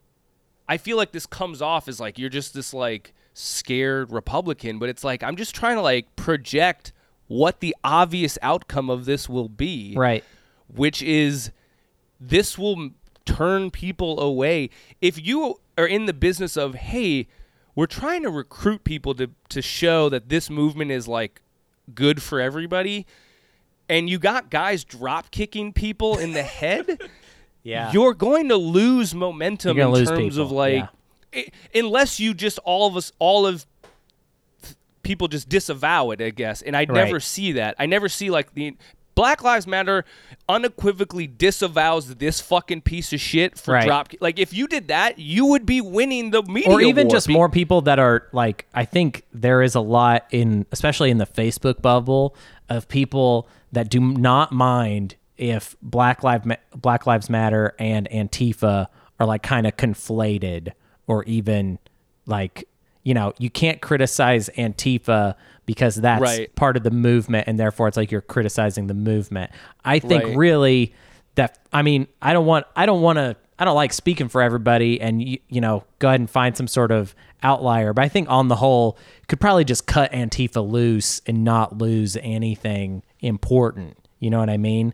[0.68, 4.90] I feel like this comes off as like you're just this like scared Republican, but
[4.90, 6.94] it's like I'm just trying to like project
[7.28, 9.94] what the obvious outcome of this will be.
[9.96, 10.24] right
[10.74, 11.52] Which is
[12.20, 12.92] this will
[13.26, 14.70] turn people away.
[15.02, 17.28] If you are in the business of, hey,
[17.76, 21.42] we're trying to recruit people to, to show that this movement is like
[21.94, 23.06] good for everybody,
[23.90, 27.00] and you got guys drop kicking people in the head,
[27.64, 30.88] yeah you're going to lose momentum in lose terms of like,
[31.34, 31.42] yeah.
[31.42, 33.66] i- unless you just all of us, all of
[35.04, 36.62] people just disavow it, I guess.
[36.62, 37.76] And I never see that.
[37.80, 38.76] I never see like the
[39.18, 40.06] Black Lives Matter
[40.48, 43.86] unequivocally disavows this fucking piece of shit for Right.
[43.86, 44.14] drop.
[44.22, 47.12] Like if you did that, you would be winning the media or even war.
[47.12, 51.18] just more people that are like i think there is a lot in especially in
[51.18, 52.36] the facebook bubble
[52.70, 58.88] of people that do not mind if black lives black lives matter and antifa
[59.20, 60.72] are like kind of conflated
[61.08, 61.80] or even
[62.28, 62.68] like
[63.08, 66.54] you know, you can't criticize Antifa because that's Right.
[66.56, 69.50] part of the movement and therefore it's like you're criticizing the movement.
[69.86, 70.36] I think Right.
[70.36, 70.94] really
[71.36, 74.42] that I mean, I don't want I don't want to I don't like speaking for
[74.42, 78.10] everybody and you, you know, go ahead and find some sort of outlier, but I
[78.10, 78.98] think on the whole
[79.30, 83.98] could probably just cut Antifa loose and not lose anything important.
[84.20, 84.94] You know what I mean?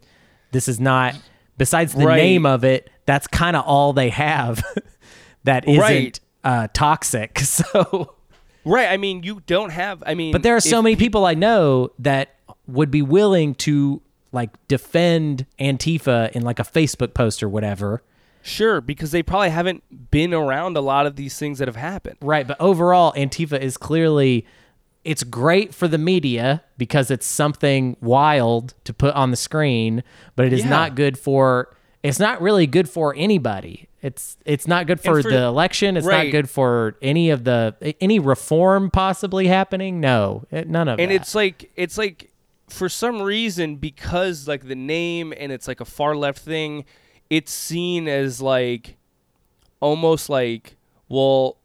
[0.52, 1.16] This is not
[1.58, 2.18] besides the Right.
[2.18, 4.64] name of it, that's kind of all they have
[5.46, 6.20] that isn't Right.
[6.44, 7.40] Uh, toxic.
[7.44, 8.16] So
[8.66, 8.88] Right.
[8.90, 10.02] I mean, you don't have.
[10.06, 12.36] I mean, but there are so if many people I know that
[12.68, 14.02] would be willing to
[14.32, 18.02] like defend Antifa in like a Facebook post or whatever.
[18.42, 22.18] Sure, because they probably haven't been around a lot of these things that have happened.
[22.22, 24.46] Right, but overall Antifa is clearly
[25.04, 30.04] it's great for the media because it's something wild to put on the screen,
[30.38, 30.70] but it is Yeah.
[30.70, 33.88] not good for it's not really good for anybody.
[34.04, 35.96] It's it's not good for, for- the election.
[35.98, 40.02] It's not good for any of the any reform possibly happening.
[40.02, 41.04] No, it, none of it.
[41.04, 41.16] and that.
[41.16, 42.30] it's like it's like
[42.68, 46.86] for some reason because like the name and it's like a far left thing
[47.30, 48.98] it's seen as like
[49.80, 50.76] almost like
[51.08, 51.58] well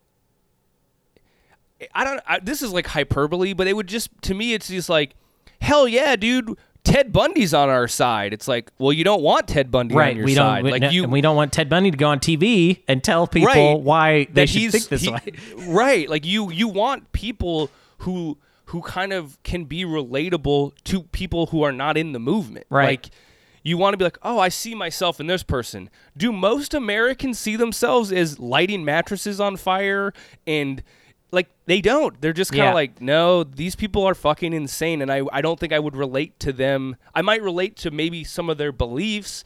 [1.94, 4.88] i don't I, this is like hyperbole but it would just to me it's just
[4.88, 5.14] like
[5.62, 6.58] hell yeah dude
[6.92, 10.10] ted bundy's on our side it's like well you don't want ted bundy right.
[10.10, 11.96] on your We don't we, like no- you and we don't want Ted Bundy to
[11.96, 13.80] go on TV and tell people Right.
[13.80, 15.32] why they should think this he- way.
[15.68, 21.46] right like you you want people who who kind of can be relatable to people
[21.46, 22.84] who are not in the movement Right.
[23.04, 23.10] like
[23.62, 27.38] you want to be like oh i see myself in this person do most americans
[27.38, 30.12] see themselves as lighting mattresses on fire
[30.46, 30.82] and
[31.30, 32.18] like they don't.
[32.20, 32.74] They're just kind of Yeah.
[32.74, 36.38] like no these people are fucking insane and I, I don't think i would relate
[36.40, 36.96] to them.
[37.14, 39.44] I might relate to maybe some of their beliefs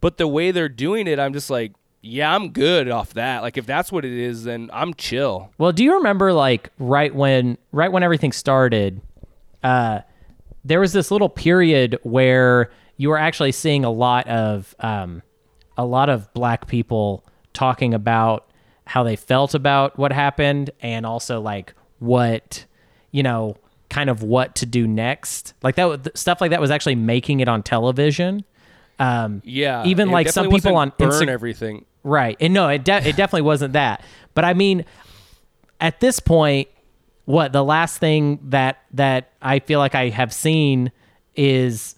[0.00, 3.42] but the way they're doing it i'm just like yeah i'm good off that.
[3.42, 5.50] Like if that's what it is then i'm chill.
[5.58, 9.00] Well, do you remember like right when right when everything started,
[9.64, 10.00] uh,
[10.64, 15.22] there was this little period where you were actually seeing a lot of um,
[15.76, 18.45] a lot of black people talking about
[18.86, 22.64] how they felt about what happened and also like what
[23.10, 23.56] you know
[23.90, 27.40] kind of what to do next like that was- stuff like that was actually making
[27.40, 28.44] it on television
[28.98, 32.36] um yeah even like some people on burn Insta- everything Right.
[32.38, 34.00] And no, it de- it definitely wasn't that.
[34.34, 34.84] But I mean,
[35.80, 36.68] at this point,
[37.24, 40.92] what the last thing that that I feel like I have seen
[41.34, 41.96] is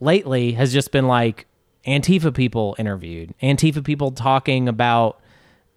[0.00, 1.46] lately has just been like
[1.86, 5.18] Antifa people interviewed, Antifa people talking about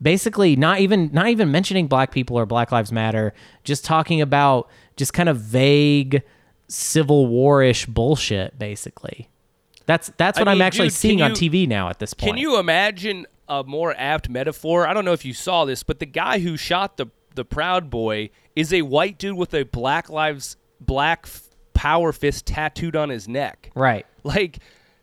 [0.02, 3.34] basically not even not even mentioning black people or Black Lives Matter,
[3.64, 6.24] just talking about just kind of vague
[6.68, 9.30] civil war-ish bullshit basically.
[9.86, 12.32] That's that's I what I'm mean, actually dude, seeing on TV now at this point.
[12.32, 14.88] Can you imagine a more apt metaphor?
[14.88, 17.90] I don't know if you saw this, but the guy who shot the the Proud
[17.90, 23.10] Boy is a white dude with a Black Lives Black f- Power fist tattooed on
[23.10, 23.72] his neck.
[23.76, 24.06] Right.
[24.24, 24.60] Like,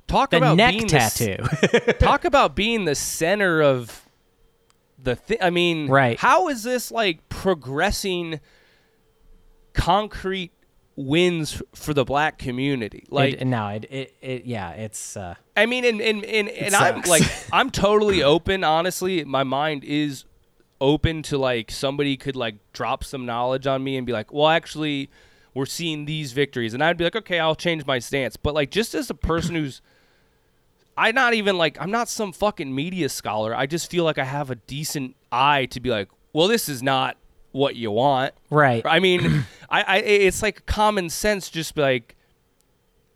[0.06, 1.92] talk The about neck being the tattoo.
[1.98, 4.07] talk about being the center of
[5.02, 5.38] the thing.
[5.40, 6.18] I mean, Right.
[6.18, 8.40] How is this like progressing?
[9.74, 10.52] Concrete
[10.98, 13.06] wins for the black community.
[13.08, 16.74] Like, it, no, it, it, it yeah, it's uh, I mean, and and and, and
[16.74, 18.64] I'm like, I'm totally open.
[18.64, 20.24] Honestly, my mind is
[20.80, 24.48] open to like somebody could like drop some knowledge on me and be like, well,
[24.48, 25.10] actually,
[25.54, 28.36] we're seeing these victories, and I'd be like, okay, I'll change my stance.
[28.36, 29.80] But like, just as a person who's
[30.98, 33.54] I'm not even like I'm not some fucking media scholar.
[33.54, 36.82] I just feel like I have a decent eye to be like, well, this is
[36.82, 37.16] not
[37.52, 38.34] what you want.
[38.50, 38.84] right.
[38.84, 41.50] I mean, I, I it's like common sense.
[41.50, 42.16] Just be like,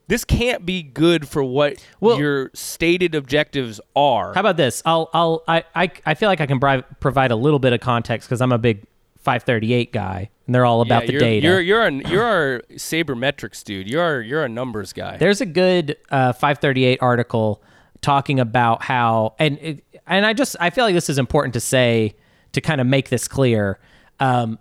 [0.06, 4.32] this can't be good for what Well- your stated objectives are.
[4.34, 4.82] How about this?
[4.84, 7.80] I'll I'll I I, I feel like I can bri- provide a little bit of
[7.80, 8.84] context because I'm a big
[9.18, 11.46] 538 guy, and they're all about yeah, the data.
[11.46, 13.88] You're you're a you're our sabermetrics dude.
[13.88, 15.16] You're you're a numbers guy.
[15.16, 17.62] There's a good uh, 538 article
[18.02, 22.14] talking about how, and and I just I feel like this is important to say
[22.52, 23.78] to kind of make this clear.
[24.20, 24.58] Um,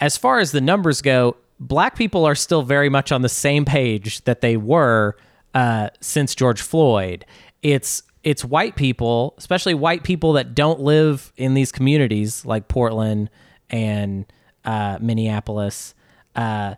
[0.00, 3.64] as far as the numbers go, black people are still very much on the same
[3.64, 5.16] page that they were
[5.54, 7.24] uh, since George Floyd.
[7.62, 13.30] It's it's white people, especially white people that don't live in these communities like Portland
[13.70, 14.24] and
[14.64, 15.94] uh, Minneapolis.
[16.34, 16.74] Uh,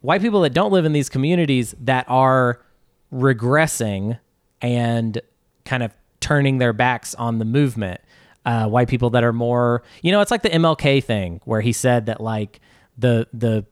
[0.00, 2.60] white people that don't live in these communities that are
[3.12, 4.18] regressing
[4.60, 5.20] and
[5.64, 8.00] kind of turning their backs on the movement.
[8.44, 11.72] Uh, white people that are more, you know, it's like the MLK thing where he
[11.72, 12.60] said that like
[12.96, 13.66] the the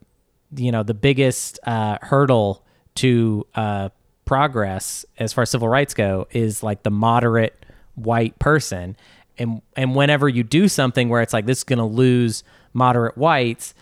[0.55, 2.63] you know the biggest uh, hurdle
[2.97, 3.89] to uh,
[4.27, 8.97] progress as far as civil rights go is like the moderate white person
[9.39, 13.17] and and whenever you do something where it's like this is going to lose moderate
[13.17, 13.75] whites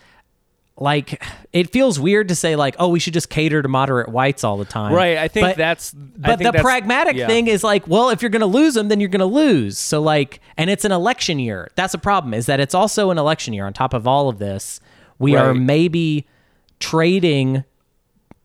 [0.77, 4.43] like it feels weird to say like oh we should just cater to moderate whites
[4.43, 4.93] all the time.
[4.93, 7.27] Right, I think But- that's- I but think the that's- pragmatic yeah.
[7.27, 9.77] thing is like well if you're gonna lose them then you're gonna lose.
[9.77, 11.69] So like and it's an election year.
[11.75, 13.65] That's a problem is that it's also an election year.
[13.65, 14.79] On top of all of this
[15.17, 16.27] we are maybe
[16.79, 17.63] trading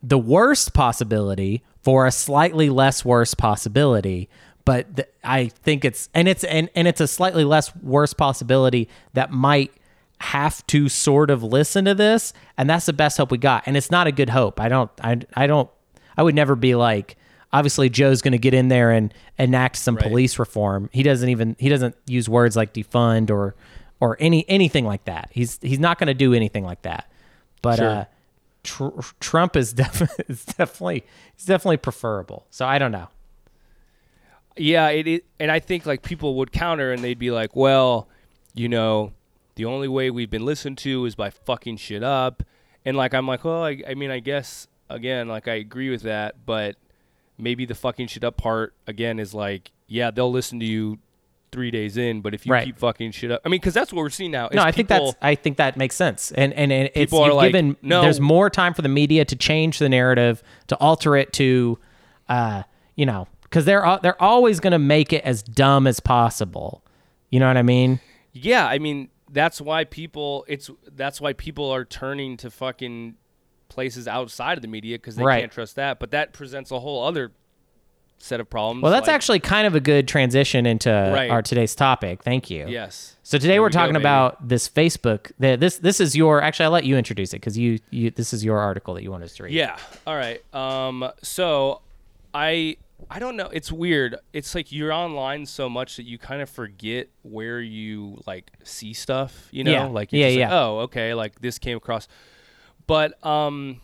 [0.02, 4.28] the worst possibility for a slightly less worse possibility.
[4.64, 8.88] But th- i think it's and it's and, and it's a slightly less worse possibility
[9.14, 9.72] that might
[10.20, 13.76] have to sort of listen to this and that's the best hope we got and
[13.76, 15.68] it's not a good hope i don't i, I don't
[16.16, 17.16] i would never be like
[17.52, 21.56] obviously joe's going to get in there and enact some police reform he doesn't even
[21.58, 23.54] he doesn't use words like defund or
[23.98, 27.10] or any anything like that he's he's not going to do anything like that
[27.62, 27.88] but Sure.
[27.88, 28.04] uh
[28.62, 31.04] Tr- Trump is definitely is definitely
[31.34, 32.46] he's definitely preferable.
[32.50, 33.08] So I don't know.
[34.56, 38.08] Yeah, it, it and I think like people would counter and they'd be like, "Well,
[38.52, 39.12] you know,
[39.60, 42.42] the only way we've been listened to is by fucking shit up."
[42.84, 46.02] And like I'm like, "Well, I, I mean, I guess again, like I agree with
[46.02, 46.76] that, but
[47.38, 50.98] maybe the fucking shit up part again is like, yeah, they'll listen to you
[51.52, 52.64] 3 days in, but if you Right.
[52.66, 53.40] keep fucking shit up.
[53.44, 54.48] I mean, cuz that's what we're seeing now.
[54.52, 56.30] No, I think people- that's I think that makes sense.
[56.32, 59.36] And and, and it's you've like, given "No." there's more time for the media to
[59.36, 61.78] change the narrative, to alter it to
[62.28, 62.62] uh,
[62.94, 66.82] you know, cuz they're they're always going to make it as dumb as possible.
[67.30, 68.00] You know what I mean?
[68.32, 73.14] Yeah, I mean that's why people it's that's why people are turning to fucking
[73.68, 75.40] places outside of the media because they Right.
[75.40, 76.00] can't trust that.
[76.00, 77.32] But that presents a whole other
[78.18, 78.82] set of problems.
[78.82, 81.30] Well, that's like- actually kind of a good transition into Right.
[81.30, 82.22] our today's topic.
[82.22, 82.66] Thank you.
[82.68, 83.16] yes.
[83.22, 84.02] So today There we're we go, talking baby.
[84.02, 85.30] about this Facebook.
[85.38, 88.44] This this is your actually I'll let you introduce it because you you this is
[88.44, 89.52] your article that you want us to read.
[89.52, 89.76] Yeah.
[90.06, 90.42] All right.
[90.54, 91.08] Um.
[91.22, 91.80] So,
[92.34, 92.76] I
[93.08, 93.48] I don't know.
[93.52, 94.16] It's weird.
[94.32, 98.92] It's like you're online so much that you kind of forget where you like see
[98.92, 99.48] stuff.
[99.50, 99.84] You know, Yeah.
[99.86, 100.58] like Yeah, just like, yeah.
[100.60, 102.08] oh, okay, like this came across.
[102.86, 103.80] But um.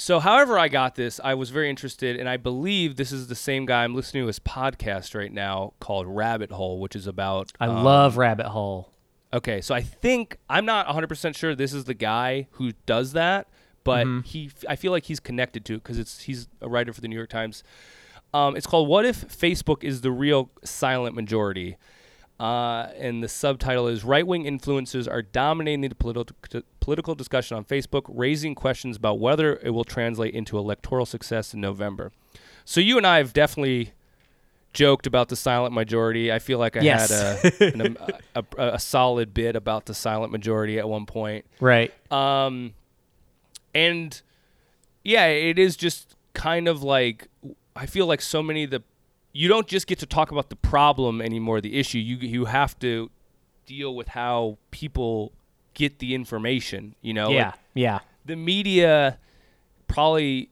[0.00, 3.34] So, however, I got this, I was very interested, and I believe this is the
[3.34, 7.50] same guy I'm listening to his podcast right now called Rabbit Hole, which is about.
[7.58, 8.92] I um, love Rabbit Hole.
[9.32, 13.48] Okay, so I think I'm not 100% sure this is the guy who does that,
[13.88, 14.20] but Mm-hmm.
[14.32, 17.08] he I feel like he's connected to it cuz it's he's a writer for the
[17.08, 17.62] New York Times.
[18.34, 21.76] Um, it's called "What If Facebook Is the Real Silent Majority,"
[22.38, 26.36] uh, and the subtitle is "Right-wing Influences are dominating the political
[26.80, 31.60] political discussion on Facebook, raising questions about whether it will translate into electoral success in
[31.60, 32.12] November."
[32.66, 33.92] So you and I have definitely
[34.74, 36.30] joked about the silent majority.
[36.30, 37.08] I feel like I Yes.
[37.10, 37.96] had a, an,
[38.36, 41.46] a, a, a solid bit about the silent majority at one point.
[41.60, 41.90] Right.
[42.12, 42.74] Um,
[43.74, 44.20] and
[45.04, 47.28] yeah, it is just kind of like
[47.74, 48.82] I feel like so many of the
[49.32, 51.98] you don't just get to talk about the problem anymore, the issue.
[51.98, 53.10] You you have to
[53.66, 55.32] deal with how people
[55.74, 56.94] get the information.
[57.02, 57.46] You know, yeah.
[57.46, 57.98] Like, yeah.
[58.24, 59.18] the media
[59.86, 60.50] probably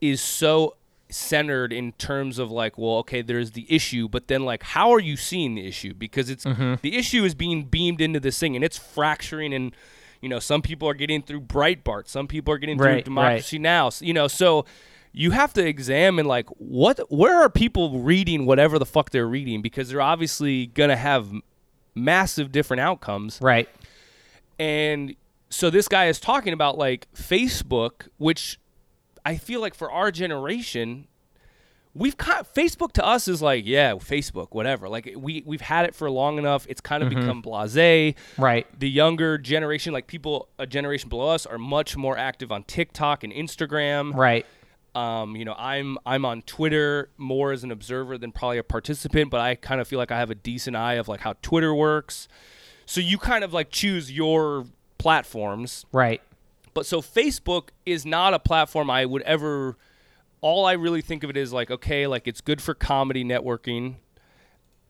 [0.00, 0.76] is so
[1.10, 4.98] centered in terms of like well okay there's the issue but then like how are
[4.98, 6.74] you seeing the issue because it's Mm-hmm.
[6.82, 9.76] the issue is being beamed into this thing and it's fracturing and
[10.24, 13.58] you know some people are getting through breitbart some people are getting through Right, democracy
[13.60, 14.64] now s- you know so
[15.12, 19.62] you have to examine like what where are people reading whatever the fuck they're reading?
[19.62, 21.28] Because they're obviously gonna have
[21.94, 23.38] massive different outcomes.
[23.40, 23.68] Right.
[24.58, 25.14] and
[25.50, 28.58] so this guy is talking about like Facebook, which
[29.24, 31.06] I feel like for our generation,
[31.94, 34.88] we've kind Facebook to us is like, yeah, Facebook, whatever.
[34.88, 36.66] Like we we've had it for long enough.
[36.68, 38.14] It's kind of become blasé.
[38.36, 38.66] Right.
[38.78, 43.24] The younger generation, like people a generation below us, are much more active on TikTok
[43.24, 44.14] and Instagram.
[44.14, 44.44] Right.
[44.94, 49.30] Um, you know, I'm I'm on Twitter more as an observer than probably a participant,
[49.30, 51.74] but I kind of feel like I have a decent eye of like how Twitter
[51.74, 52.28] works.
[52.86, 54.66] So you kind of like choose your
[54.98, 55.86] platforms.
[55.92, 56.20] Right.
[56.74, 59.76] But so Facebook is not a platform I would ever
[60.44, 63.96] all I really think of it is like okay, like it's good for comedy networking.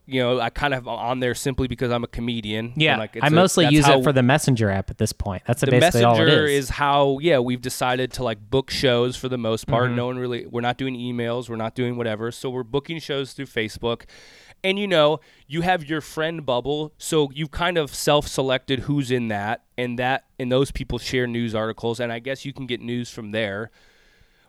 [0.07, 2.75] You know, I kind of on there simply because I'm a comedian.
[2.77, 2.99] Yeah.
[2.99, 5.43] like, it's I a- mostly that's use it for the Messenger app at this point.
[5.47, 6.65] That's the basically all it messenger is.
[6.65, 9.97] is how yeah we've decided to like book shows for the most part Mm-hmm.
[9.97, 13.33] no one really we're not doing emails we're not doing whatever so we're booking shows
[13.33, 14.03] through facebook
[14.63, 19.29] and you know you have your friend bubble so you've kind of self-selected who's in
[19.29, 22.81] that and that and those people share news articles and i guess you can get
[22.83, 23.71] news from there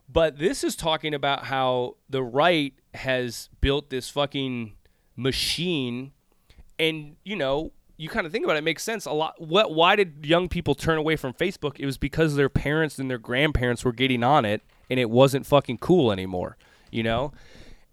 [0.08, 4.76] but this is talking about how the right has built this fucking
[5.16, 6.12] machine
[6.78, 9.74] and you know you kind of think about it, it makes sense a lot what
[9.74, 13.18] why did young people turn away from facebook it was because their parents and their
[13.18, 16.58] grandparents were getting on it and it wasn't fucking cool anymore
[16.92, 17.32] you know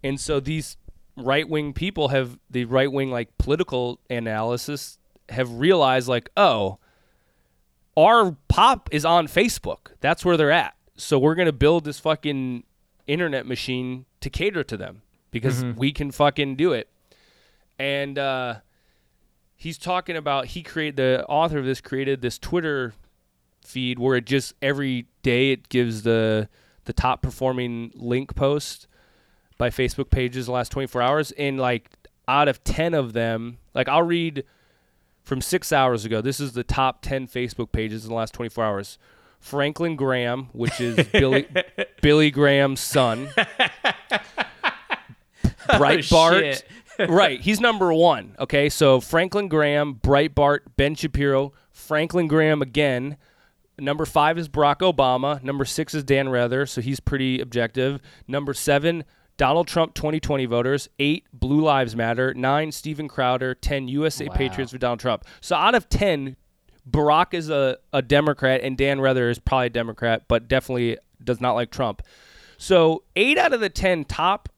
[0.02, 0.76] and so these
[1.16, 4.98] right-wing people have the right-wing like political analysis
[5.28, 6.78] have realized like, oh,
[7.96, 9.88] our pop is on Facebook.
[10.00, 10.74] That's where they're at.
[11.02, 12.62] So we're gonna build this fucking
[13.08, 16.88] internet machine to cater to them because we can fucking do it.
[17.78, 18.56] And uh,
[19.56, 22.94] he's talking about he created the author of this created this Twitter
[23.64, 26.48] feed where it just every day it gives the
[26.84, 28.86] the top performing link post
[29.58, 31.32] by Facebook pages the last 24 hours.
[31.32, 31.90] And like
[32.28, 34.44] out of 10 of them like I'll read
[35.24, 36.20] from 6 hours ago.
[36.20, 38.98] This is the top 10 Facebook pages in the last 24 hours
[39.42, 41.46] Franklin Graham which is Billy
[42.00, 43.42] Billy Graham's son oh,
[45.68, 46.64] Breitbart shit.
[47.10, 53.16] right he's number 1 okay so Franklin Graham Breitbart Ben Shapiro Franklin Graham again
[53.78, 55.42] Number five is Barack Obama.
[55.42, 58.00] Number six is Dan Rather, so he's pretty objective.
[58.28, 59.02] Number seven,
[59.38, 60.88] Donald Trump 2020 voters.
[60.98, 62.34] Eight, Blue Lives Matter.
[62.34, 63.54] Nine, Steven Crowder.
[63.54, 64.34] Ten, USA Wow.
[64.34, 65.24] Patriots for Donald Trump.
[65.40, 66.36] So out of ten,
[66.90, 71.40] Barack is a, a Democrat and Dan Rather is probably a Democrat, but definitely does
[71.40, 72.02] not like Trump.
[72.58, 74.48] So eight out of the ten top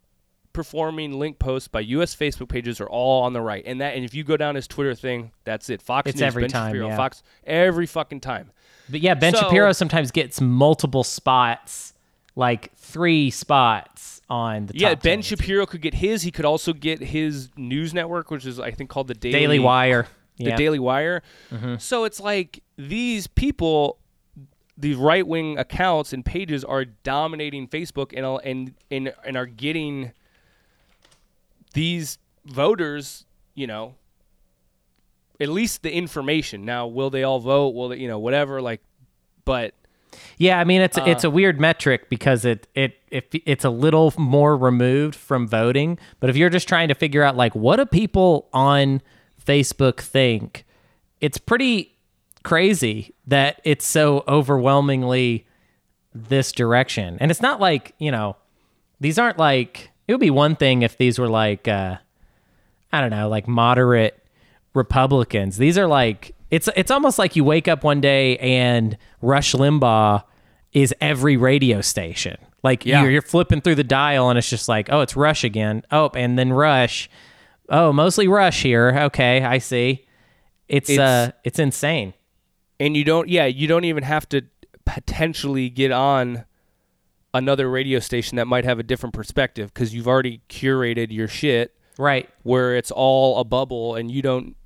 [0.52, 2.14] performing link posts by U.S.
[2.14, 4.66] Facebook pages are all on the right, and that and if you go down his
[4.66, 5.82] Twitter thing, that's it.
[5.82, 6.96] Fox It's News, every Ben time, Shapiro, yeah.
[6.96, 8.50] Fox every fucking time.
[8.88, 11.94] But yeah, Ben So- Shapiro sometimes gets multiple spots,
[12.36, 15.22] like three spots on the Yeah, Ben 10.
[15.22, 16.22] Shapiro could get his.
[16.22, 19.58] He could also get his news network, which is I think called the Daily, Daily
[19.58, 20.06] Wire.
[20.36, 20.50] The Yeah.
[20.50, 20.56] Mm-hmm.
[20.58, 21.22] Daily Wire.
[21.78, 23.98] So it's like these people,
[24.76, 29.46] these right wing accounts and pages are dominating Facebook and are- and and and are
[29.46, 30.12] getting
[31.74, 33.94] these voters, you know,
[35.40, 36.64] at least the information.
[36.64, 37.74] Now, will they all vote?
[37.74, 38.60] Will they, you know, whatever?
[38.62, 38.80] Like,
[39.44, 39.74] but
[40.38, 41.04] Yeah, I mean it's Uh.
[41.06, 45.98] it's a weird metric because it it if it's a little more removed from voting.
[46.20, 49.02] But if you're just trying to figure out like what do people on
[49.46, 50.64] Facebook think,
[51.20, 51.96] it's pretty
[52.42, 55.46] crazy that it's so overwhelmingly
[56.14, 57.16] this direction.
[57.20, 58.36] And it's not like you know
[59.00, 61.96] these aren't like it would be one thing if these were like uh,
[62.92, 64.22] I don't know like moderate
[64.74, 65.56] Republicans.
[65.56, 70.22] These are like it's it's almost like you wake up one day and Rush Limbaugh
[70.72, 72.36] is every radio station.
[72.62, 73.02] Like Yeah.
[73.02, 75.82] you're, you're flipping through the dial and it's just like, oh, it's Rush again.
[75.90, 77.08] Oh, and then Rush.
[77.68, 78.92] Oh, mostly Rush here.
[79.06, 80.06] Okay, I see.
[80.68, 80.98] It's, It's-
[81.28, 82.14] uh it's insane.
[82.80, 84.42] and you don't yeah you don't even have to
[84.86, 86.44] potentially get on
[87.34, 91.74] another radio station that might have a different perspective because you've already curated your shit
[91.98, 92.28] Right.
[92.42, 94.56] where it's all a bubble and you don't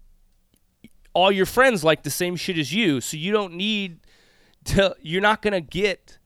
[1.15, 3.99] all your friends like the same shit as you so you don't need
[4.65, 6.19] to you're not gonna get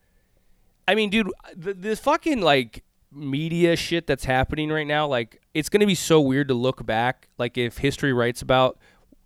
[0.86, 2.82] i mean dude the, the fucking like
[3.14, 7.28] media shit that's happening right now like it's gonna be so weird to look back
[7.38, 8.78] like if history writes about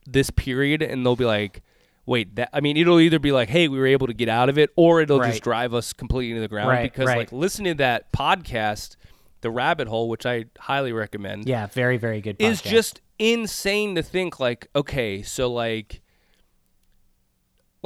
[0.06, 1.62] this period and they'll be like
[2.04, 4.48] wait that i mean it'll either be like hey we were able to get out
[4.48, 5.30] of it or it'll Right.
[5.30, 7.18] just drive us completely into the ground Right, because right.
[7.18, 8.96] like listening to that podcast
[9.40, 14.02] the rabbit hole which i highly recommend Yeah, very very good is just insane to
[14.02, 16.00] think like okay so like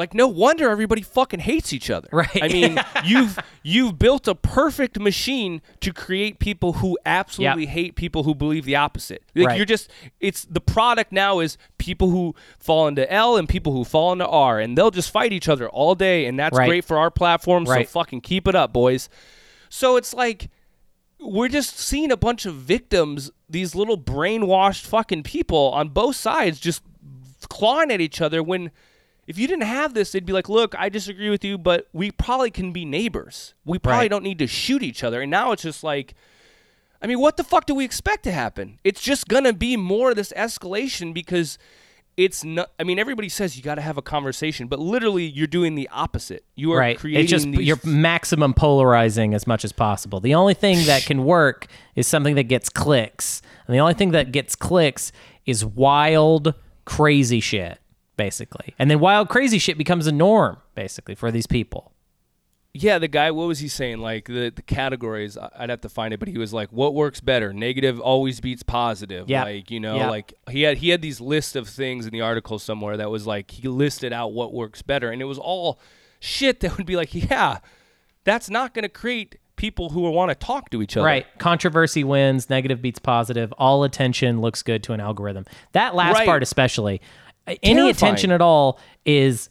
[0.00, 2.42] like no wonder everybody fucking hates each other Right.
[2.42, 8.24] i mean you've you've built a perfect machine to create people who absolutely hate people
[8.24, 9.56] who believe the opposite like Right.
[9.56, 9.88] you're just
[10.18, 14.26] it's the product now is people who fall into l and people who fall into
[14.26, 16.66] r and they'll just fight each other all day and that's Right.
[16.68, 17.86] great for our platform Right.
[17.88, 19.08] so fucking keep it up boys
[19.68, 20.48] so it's like
[21.22, 26.58] we're just seeing a bunch of victims, these little brainwashed fucking people on both sides
[26.58, 26.82] just
[27.50, 28.70] clawing at each other when
[29.30, 32.10] if you didn't have this, they'd be like, "Look, I disagree with you, but we
[32.10, 33.54] probably can be neighbors.
[33.64, 34.10] We probably Right.
[34.10, 36.14] don't need to shoot each other." And now it's just like
[37.02, 38.78] I mean, what the fuck do we expect to happen?
[38.84, 41.56] It's just going to be more of this escalation because
[42.18, 45.46] it's not I mean, everybody says you got to have a conversation, but literally you're
[45.46, 46.44] doing the opposite.
[46.56, 46.98] You are right.
[46.98, 50.20] creating It's just these you're maximum polarizing as much as possible.
[50.20, 54.10] The only thing that can work is something that gets clicks, and the only thing
[54.10, 55.10] that gets clicks
[55.46, 56.52] is wild,
[56.84, 57.78] crazy shit,
[58.24, 58.74] basically.
[58.78, 61.92] And then wild, crazy shit becomes a norm, basically, for these people.
[62.74, 63.30] Yeah, the guy.
[63.32, 63.98] What was he saying?
[63.98, 65.36] Like the the categories.
[65.58, 67.52] I'd have to find it, but he was like, "What works better?
[67.52, 69.42] Negative always beats positive." Yeah.
[69.42, 70.08] Like you know, Yeah.
[70.10, 73.26] like he had he had these lists of things in the article somewhere that was
[73.26, 75.80] like he listed out what works better, and it was all
[76.20, 77.58] shit that would be like, yeah,
[78.22, 81.04] that's not going to create people who want to talk to each other.
[81.06, 81.26] Right.
[81.38, 83.52] Controversy wins, negative beats positive.
[83.58, 85.44] All attention looks good to an algorithm.
[85.72, 86.26] That last Right.
[86.26, 87.00] part especially.
[87.62, 89.48] Any attention at all is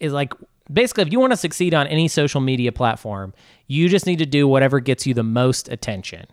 [0.00, 0.32] is like
[0.72, 3.32] basically if you want to succeed on any social media platform,
[3.66, 6.26] you just need to do whatever gets you the most attention.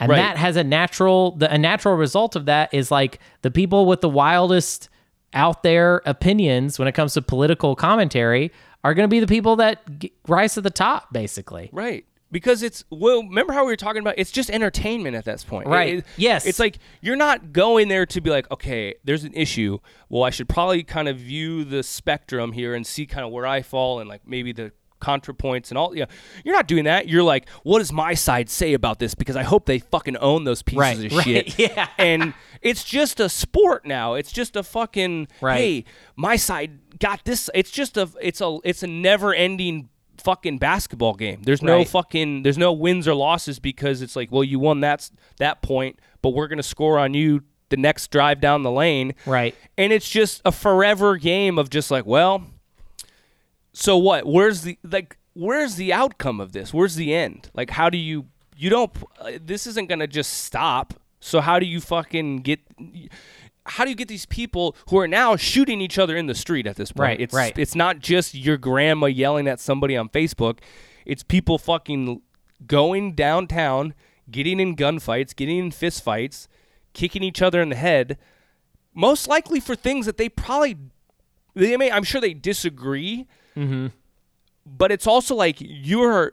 [0.00, 0.16] And Right.
[0.16, 4.00] that has a natural the a natural result of that is like the people with
[4.00, 4.88] the wildest
[5.34, 8.50] out there opinions when it comes to political commentary
[8.84, 11.68] are going to be the people that g- rise to the top, basically.
[11.72, 12.04] Right.
[12.30, 15.66] Because it's well, remember how we were talking about it's just entertainment at this point.
[15.66, 15.98] Right.
[15.98, 16.44] It- Yes.
[16.46, 19.78] It's like you're not going there to be like, okay, there's an issue.
[20.10, 23.46] Well, I should probably kind of view the spectrum here and see kind of where
[23.46, 26.06] I fall and like maybe the contrapoints and all yeah.
[26.44, 27.08] You're not doing that.
[27.08, 29.14] You're like, what does my side say about this?
[29.14, 31.58] Because I hope they fucking own those pieces Right, of right, shit.
[31.58, 31.88] yeah.
[31.98, 34.14] And it's just a sport now.
[34.14, 35.56] It's just a fucking Right.
[35.58, 35.84] hey,
[36.16, 37.48] my side got this.
[37.54, 39.88] It's just a it's a it's a never ending
[40.20, 41.42] fucking basketball game.
[41.42, 41.88] There's no Right.
[41.88, 45.98] fucking there's no wins or losses because it's like, well, you won that that point,
[46.22, 49.14] but we're gonna score on you the next drive down the lane.
[49.26, 49.54] Right.
[49.76, 52.44] And it's just a forever game of just like, well,
[53.72, 54.26] so what?
[54.26, 55.16] Where's the like?
[55.34, 56.74] Where's the outcome of this?
[56.74, 57.50] Where's the end?
[57.54, 58.26] Like, how do you?
[58.56, 58.90] You don't.
[59.20, 60.94] uh, This isn't gonna just stop.
[61.20, 62.60] So how do you fucking get?
[63.68, 66.66] How do you get these people who are now shooting each other in the street
[66.66, 67.08] at this point?
[67.08, 67.56] Right, It's right.
[67.58, 70.58] it's not just your grandma yelling at somebody on Facebook.
[71.04, 72.22] It's people fucking
[72.66, 73.94] going downtown,
[74.30, 76.48] getting in gunfights, getting in fistfights,
[76.92, 78.18] kicking each other in the head.
[78.94, 80.76] Most likely for things that they probably
[81.54, 83.26] they may I'm sure they disagree.
[83.56, 83.88] Mm-hmm.
[84.66, 86.32] But it's also like you're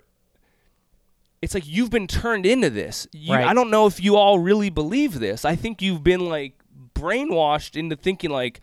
[1.41, 3.07] it's like you've been turned into this.
[3.11, 3.45] You, Right.
[3.45, 5.45] I don't know if you all really believe this.
[5.45, 6.53] I think you've been like
[6.95, 8.61] brainwashed into thinking like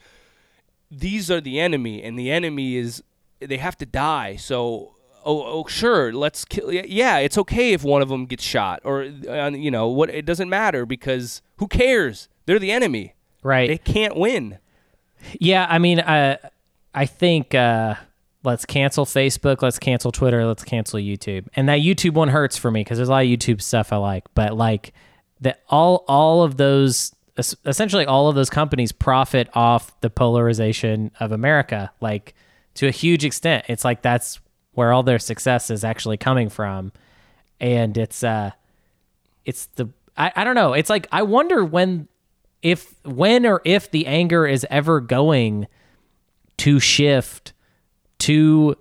[0.90, 3.02] these are the enemy and the enemy is
[3.40, 4.36] they have to die.
[4.36, 8.80] So oh, oh sure, let's kill yeah, it's okay if one of them gets shot
[8.84, 12.28] or uh, you know, what it doesn't matter because who cares?
[12.46, 13.14] They're the enemy.
[13.42, 13.68] Right.
[13.68, 14.58] They can't win.
[15.38, 16.36] Yeah, I mean, uh,
[16.94, 17.94] I think uh,
[18.44, 22.70] let's cancel Facebook, let's cancel Twitter, let's cancel YouTube, and that YouTube one hurts for
[22.70, 24.92] me because there's a lot of YouTube stuff I like, but like
[25.40, 31.32] that all all of those essentially all of those companies profit off the polarization of
[31.32, 32.34] America, like
[32.74, 33.64] to a huge extent.
[33.68, 34.40] It's like that's
[34.72, 36.92] where all their success is actually coming from,
[37.60, 38.50] and it's uh,
[39.44, 40.74] it's the I, I don't know.
[40.74, 42.08] It's like I wonder when
[42.62, 45.66] if when or if the anger is ever going
[46.58, 47.52] to shift
[48.20, 48.76] to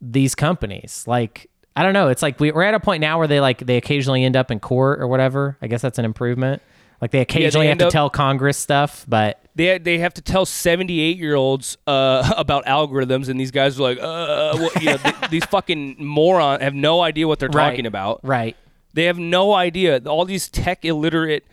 [0.00, 1.04] these companies.
[1.06, 2.08] Like i don't know.
[2.08, 4.50] It's like we, we're at a point now where they like they occasionally end up
[4.50, 5.56] in court or whatever.
[5.60, 6.62] I guess that's an improvement
[7.00, 10.46] like they occasionally have to up- tell congress stuff but they they have to tell
[10.46, 14.96] 78 year olds uh, about algorithms and these guys are like uh what, you know
[14.96, 17.70] th- these fucking morons have no idea what they're Right.
[17.70, 18.20] talking about.
[18.22, 18.56] Right.
[18.92, 20.00] They have no idea.
[20.06, 21.44] All these tech illiterate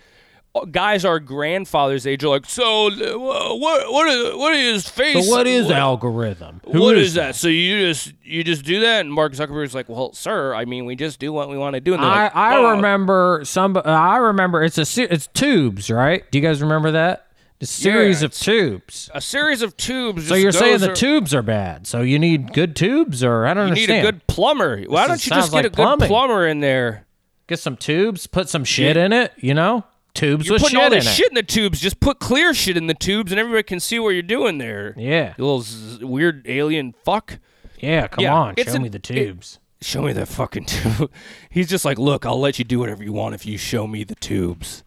[0.66, 5.30] guys our grandfather's age are like so uh, what what is what is face
[5.72, 9.88] algorithm what is that so you just you just do that and mark zuckerberg's like
[9.90, 12.36] well sir i mean we just do what we want to do and I, like,
[12.36, 13.80] I "Oh." remember some.
[13.84, 16.30] I remember it's a it's tubes, right?
[16.32, 17.28] Do you guys remember that?
[17.60, 19.10] The series of tubes.
[19.16, 21.88] a series of tubes So you're saying the ar- tubes are bad.
[21.88, 23.76] So you need good tubes, or I don't know.
[23.76, 26.46] you need a good plumber why This don't you just get a like good plumber
[26.46, 27.06] in there
[27.48, 29.32] Get some tubes, put some shit in it.
[29.38, 29.86] You know,
[30.18, 31.14] tubes You're with putting shit all in this it.
[31.14, 31.80] shit in the tubes.
[31.80, 34.94] Just put clear shit in the tubes, and everybody can see what you're doing there.
[34.98, 37.40] Yeah, You little z- weird alien fuck.
[37.80, 38.08] yeah.
[38.08, 39.60] Come Yeah, on, show an- me the tubes.
[39.82, 41.12] Show me the fucking tube.
[41.52, 44.04] He's just like, look, I'll let you do whatever you want if you show me
[44.04, 44.84] the tubes.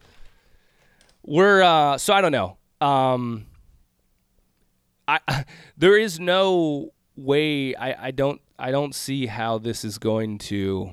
[1.23, 2.57] We're uh, so I don't know.
[2.85, 3.45] Um,
[5.07, 5.19] I
[5.77, 7.73] there is no way.
[7.75, 10.91] I I don't I don't see how this is going to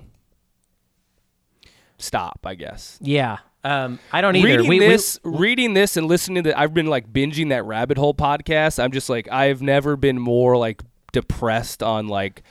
[1.98, 2.40] stop.
[2.44, 2.98] I guess.
[3.02, 3.38] yeah.
[3.64, 4.46] Um, I don't either.
[4.46, 6.58] reading we, we- this, reading this, and listening to.
[6.58, 8.82] I've been like binging that rabbit hole podcast.
[8.82, 10.82] I'm just like I've never been more like
[11.12, 12.42] depressed on like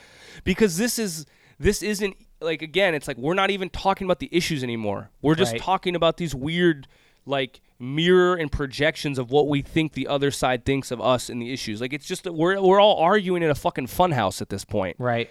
[0.44, 1.24] because this is
[1.58, 2.94] this isn't like again.
[2.94, 5.10] It's like we're not even talking about the issues anymore.
[5.22, 5.60] We're just Right.
[5.60, 6.86] talking about these weird
[7.24, 11.40] like mirror and projections of what we think the other side thinks of us and
[11.40, 11.80] the issues.
[11.80, 14.96] Like it's just that we're we're all arguing in a fucking funhouse at this point
[14.98, 15.30] right.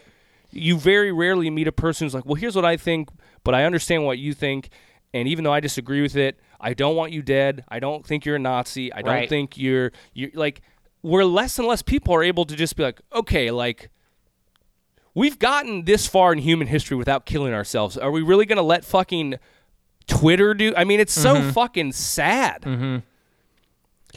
[0.51, 3.09] you very rarely meet a person who's like, well, here's what I think,
[3.43, 4.69] but I understand what you think.
[5.18, 7.63] And even though I disagree with it, I don't want you dead.
[7.70, 8.91] I don't think you're a Nazi.
[8.93, 9.30] I don't Right.
[9.30, 10.61] think you're you're like
[11.01, 13.89] where less and less people are able to just be like, okay, like
[15.13, 17.97] we've gotten this far in human history without killing ourselves.
[17.97, 19.36] Are we really gonna let fucking
[20.07, 20.74] Twitter do?
[20.76, 21.49] I mean, it's so Mm-hmm.
[21.51, 22.61] fucking sad.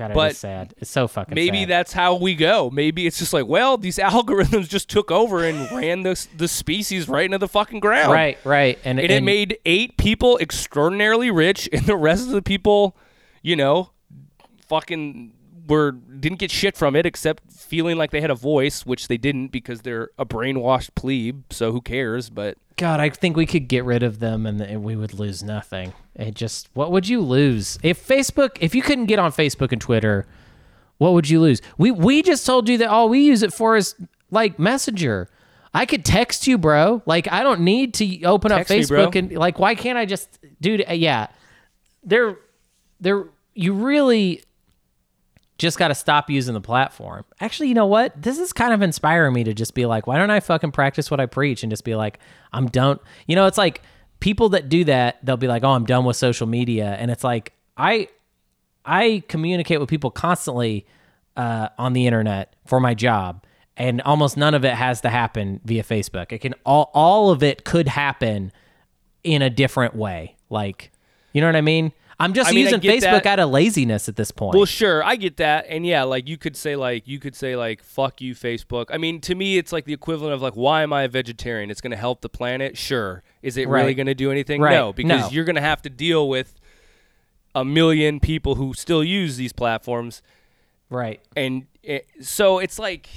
[0.01, 0.73] God, But it's sad.
[0.79, 1.35] It's so fucking.
[1.35, 1.69] Maybe sad.
[1.69, 2.71] that's how we go.
[2.71, 7.07] Maybe it's just like, well, these algorithms just took over and ran the the species
[7.07, 8.11] right into the fucking ground.
[8.11, 12.41] right, right, and, and, it made eight people extraordinarily rich, and the rest of the
[12.41, 12.97] people,
[13.43, 13.91] you know,
[14.69, 15.35] fucking
[15.71, 19.17] were didn't get shit from it except feeling like they had a voice, which they
[19.17, 21.45] didn't because they're a brainwashed plebe.
[21.51, 22.29] So who cares?
[22.29, 25.95] But God, I think we could get rid of them and we would lose nothing.
[26.15, 28.59] It just, what would you lose if Facebook?
[28.61, 30.27] If you couldn't get on Facebook and Twitter,
[30.99, 31.63] What would you lose?
[31.79, 33.95] We we just told you that all we use it for is
[34.31, 35.31] like Messenger.
[35.73, 37.01] I could text you, bro.
[37.07, 38.83] Like I don't need to open Text up me.
[38.85, 41.29] Facebook and like why can't I just dude uh, yeah.
[42.05, 42.37] They're
[43.01, 44.43] they're you really
[45.61, 47.23] just got to stop using the platform.
[47.39, 48.21] Actually, you know what?
[48.21, 51.11] This is kind of inspiring me to just be like, why don't I fucking practice
[51.11, 52.19] what I preach and just be like,
[52.51, 52.99] I'm done.
[53.27, 53.83] You know, it's like
[54.21, 56.97] people that do that, they'll be like, oh, I'm done with social media.
[56.99, 58.09] And it's like, I,
[58.87, 60.87] I communicate with people constantly
[61.37, 63.45] uh, on the internet for my job.
[63.77, 66.33] And almost none of it has to happen via Facebook.
[66.33, 68.53] It can all all of it could happen
[69.25, 70.37] in a different way.
[70.49, 70.91] Like,
[71.33, 71.93] you know what I mean?
[72.21, 73.27] I'm just I mean, using Facebook that.
[73.27, 74.55] out of laziness at this point.
[74.55, 77.57] Well, sure, I get that, and yeah, like you could say like you could say
[77.57, 78.87] like fuck you, Facebook.
[78.91, 81.71] I mean, to me, it's like the equivalent of like why am I a vegetarian?
[81.71, 82.77] It's going to help the planet.
[82.77, 84.61] Sure, is it really going to do anything?
[84.61, 84.75] Right.
[84.75, 85.29] No, because No.
[85.31, 86.61] you're going to have to deal with
[87.55, 90.23] a million people who still use these platforms,
[90.91, 91.21] right.
[91.35, 93.09] and it, so it's like.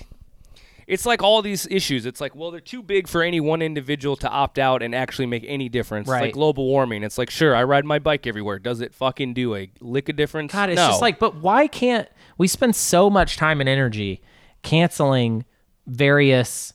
[0.88, 2.06] It's like all these issues.
[2.06, 5.26] It's like, well, they're too big for any one individual to opt out and actually
[5.26, 6.08] make any difference.
[6.08, 7.04] It's like global warming.
[7.04, 8.60] It's like, sure, I ride my bike everywhere.
[8.60, 10.52] Does it fucking do a lick of difference?
[10.52, 10.88] God, it's no.
[10.88, 14.22] just like, but why can't we spend so much time and energy
[14.62, 15.46] canceling
[15.88, 16.74] various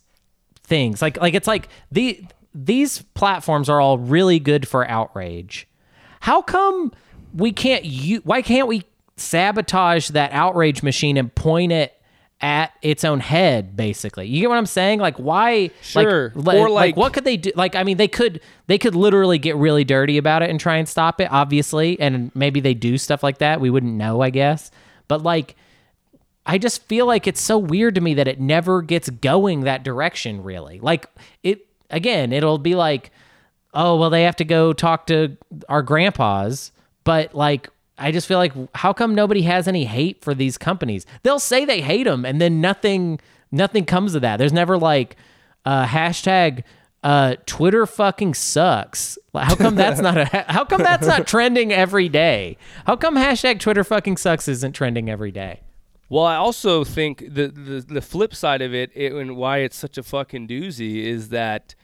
[0.63, 1.03] things?
[1.03, 5.69] Like, like it's like the these platforms are all really good for outrage.
[6.21, 6.93] How come
[7.35, 7.85] we can't?
[7.85, 8.85] You why can't we
[9.17, 11.98] sabotage that outrage machine and point it?
[12.41, 14.29] At its own head, basically.
[14.29, 15.01] You get what I'm saying?
[15.01, 15.71] Like, why?
[15.83, 16.31] Sure.
[16.37, 17.51] Like, Or, like, like- what could they do?
[17.57, 20.77] Like, I mean, they could they could literally get really dirty about it and try
[20.77, 23.61] and stop it, obviously, and maybe they do stuff like that.
[23.61, 24.71] We wouldn't know, I guess.
[25.09, 25.57] But like,
[26.47, 29.83] I just feel like it's so weird to me that it never gets going that
[29.83, 30.45] direction.
[30.45, 31.07] Really, like
[31.43, 32.33] it again.
[32.33, 33.11] It'll be like,
[33.75, 35.37] oh well, they have to go talk to
[35.69, 36.71] our grandpas,
[37.03, 37.69] but like.
[37.99, 41.07] I just feel like how come nobody has any hate for these companies?
[41.23, 43.21] They'll say they hate them, and then nothing,
[43.51, 44.37] nothing comes of that.
[44.37, 45.17] There's never like
[45.65, 46.65] uh, hashtag
[47.03, 49.19] uh, Twitter fucking sucks.
[49.35, 50.25] How come that's not a?
[50.49, 52.57] How come that's not trending every day?
[52.87, 55.61] How come hashtag Twitter fucking sucks isn't trending every day?
[56.09, 59.77] Well, I also think the the, the flip side of it, it and why it's
[59.77, 61.75] such a fucking doozy is that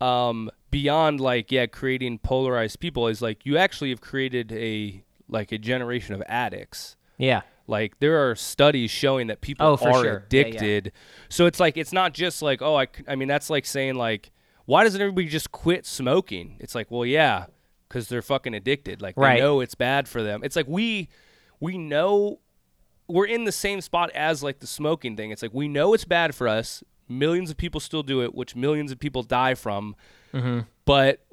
[0.00, 5.52] um, beyond like yeah, creating polarized people is like you actually have created a like
[5.52, 6.96] a generation of addicts.
[7.18, 10.04] Yeah, Like there are studies showing that people Oh, are sure.
[10.04, 10.16] Yeah, yeah.
[10.46, 10.92] addicted.
[11.28, 14.30] So it's like it's not just like oh I I mean that's like saying like
[14.66, 16.56] why doesn't everybody just quit smoking?
[16.60, 17.46] It's like well yeah
[17.88, 19.00] because they're fucking addicted.
[19.00, 19.34] Like Right.
[19.36, 20.42] they know it's bad for them.
[20.44, 21.08] It's like we
[21.60, 22.40] we know
[23.08, 25.30] we're in the same spot as like the smoking thing.
[25.30, 26.82] It's like we know it's bad for us.
[27.08, 29.94] Millions of people still do it, which millions of people die from.
[30.34, 30.60] Mm-hmm.
[30.84, 31.24] But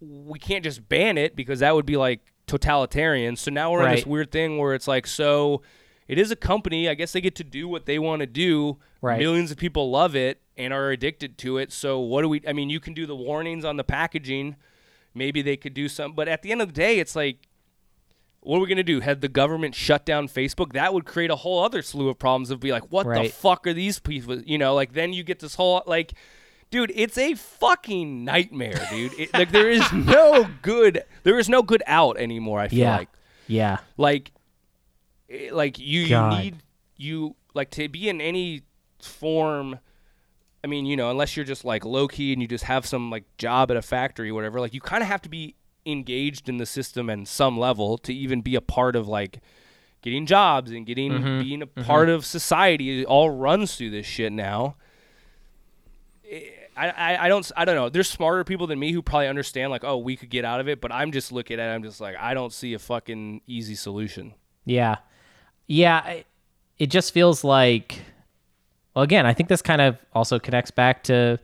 [0.00, 3.36] we can't just ban it because that would be like totalitarian.
[3.36, 5.62] So now we're in this weird thing where it's like, so
[6.06, 6.88] it is a company.
[6.88, 8.78] I guess they get to do what they want to do.
[9.00, 9.18] Right.
[9.18, 11.72] Millions of people love it and are addicted to it.
[11.72, 12.42] So what do we?
[12.46, 14.56] I mean, you can do the warnings on the packaging.
[15.14, 17.48] Maybe they could do something, but at the end of the day, it's like
[18.40, 19.00] what are we gonna do?
[19.00, 20.72] Had the government shut down Facebook?
[20.72, 22.50] That would create a whole other slew of problems.
[22.50, 24.40] Of be like, what the fuck are these people?
[24.40, 26.12] You know, like then you get this whole like,
[26.72, 29.12] dude, it's a fucking nightmare, dude.
[29.16, 32.58] It, like there is no good, there is no good out anymore.
[32.58, 33.08] I feel yeah, like,
[33.46, 34.32] yeah, like,
[35.30, 36.56] eh, like you, you need
[36.96, 38.62] you like to be in any
[39.00, 39.78] form.
[40.64, 43.10] I mean, you know, unless you're just like low key and you just have some
[43.10, 45.54] like job at a factory or whatever, like you kind of have to be
[45.84, 49.40] engaged in the system and some level to even be a part of like
[50.00, 51.40] getting jobs and getting Mm-hmm.
[51.42, 53.00] being a part of society.
[53.02, 54.76] It all runs through this shit now.
[56.30, 56.38] Eh,
[56.76, 57.88] I, I, I don't I don't know.
[57.88, 60.68] There's smarter people than me who probably understand like, oh, we could get out of
[60.68, 63.42] it, but I'm just looking at it, I'm just like, I don't see a fucking
[63.46, 64.34] easy solution.
[64.64, 64.96] yeah,
[65.66, 66.20] yeah.
[66.78, 68.00] It just feels like,
[68.94, 71.38] well, again, I think this kind of also connects back to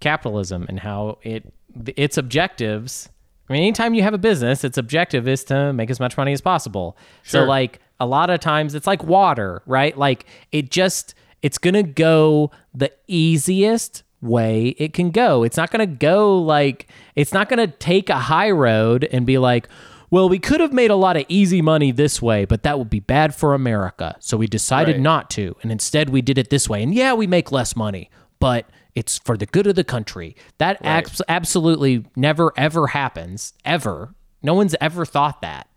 [0.00, 1.52] capitalism and how it
[1.96, 3.08] its objectives.
[3.48, 6.32] I mean, anytime you have a business, its objective is to make as much money
[6.32, 6.96] as possible.
[7.24, 9.96] So, like a lot of times, it's like water, right?
[9.98, 15.42] Like it just it's gonna go the easiest way it can go.
[15.42, 19.68] It's not gonna go like it's not gonna take a high road and be like,
[20.10, 22.90] well, we could have made a lot of easy money this way, but that would
[22.90, 24.16] be bad for America.
[24.20, 25.00] So we decided Right.
[25.02, 26.82] not to, and instead we did it this way.
[26.82, 28.10] And yeah, we make less money,
[28.40, 28.66] but
[28.96, 30.34] it's for the good of the country.
[30.58, 34.14] That abs- absolutely never ever happens ever.
[34.42, 35.68] No one's ever thought that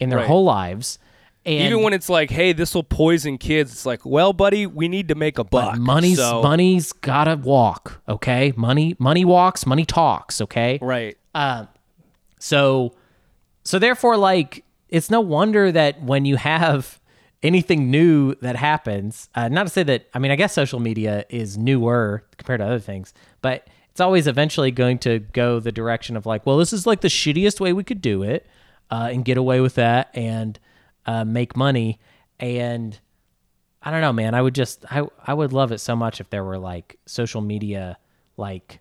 [0.00, 0.28] in their Right.
[0.28, 0.98] whole lives.
[1.46, 4.88] And Even when it's like, hey, this will poison kids, it's like, well, buddy, we
[4.88, 5.78] need to make a buck.
[5.78, 8.52] money's so, money's gotta walk, okay?
[8.56, 10.78] Money money walks, money talks, okay?
[10.80, 11.18] Right.
[12.38, 12.94] So
[13.62, 17.00] so therefore like it's no wonder that when you have
[17.42, 21.26] anything new that happens, uh, not to say that, I mean, I guess social media
[21.28, 26.16] is newer compared to other things, but it's always eventually going to go the direction
[26.16, 28.46] of like, well, this is like the shittiest way we could do it
[28.90, 30.58] uh, and get away with that and
[31.06, 31.98] uh, make money.
[32.38, 32.98] And
[33.82, 34.34] I don't know, man.
[34.34, 37.40] I would just, I, I would love it so much if there were like social
[37.40, 37.98] media,
[38.36, 38.80] like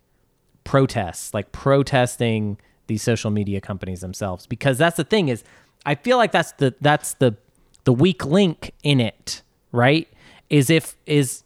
[0.63, 2.57] protests, like protesting
[2.87, 4.47] these social media companies themselves.
[4.47, 5.43] Because that's the thing is,
[5.85, 7.35] I feel like that's the that's the
[7.83, 10.07] the weak link in it, right?
[10.49, 11.43] Is if is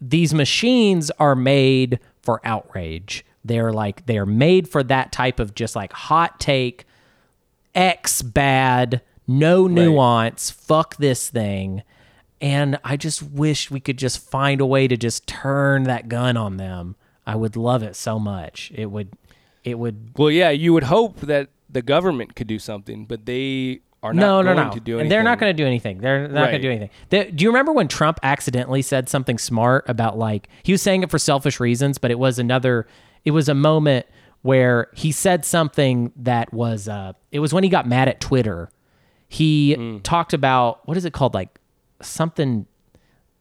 [0.00, 3.24] these machines are made for outrage.
[3.44, 6.86] They're like they're made for that type of just like hot take,
[7.74, 9.02] X bad,
[9.38, 11.82] no nuance, fuck this thing.
[12.40, 16.36] And I just wish we could just find a way to just turn that gun
[16.36, 16.96] on them.
[17.26, 18.72] I would love it so much.
[18.74, 19.10] It would
[19.62, 23.80] it would Well, yeah, you would hope that the government could do something, but they
[24.02, 24.72] are not no, no, going no.
[24.72, 25.10] to do and anything.
[25.10, 25.98] they're not going to do anything.
[25.98, 26.90] They're not going to do anything.
[27.10, 31.02] They- do you remember when Trump accidentally said something smart about like he was saying
[31.02, 32.86] it for selfish reasons, but it was another.
[33.24, 34.06] It was a moment
[34.40, 36.88] where he said something that was.
[36.88, 38.70] Uh, it was when he got mad at Twitter.
[39.32, 39.98] He Hmm.
[39.98, 41.60] talked about what is it called, like
[42.02, 42.66] something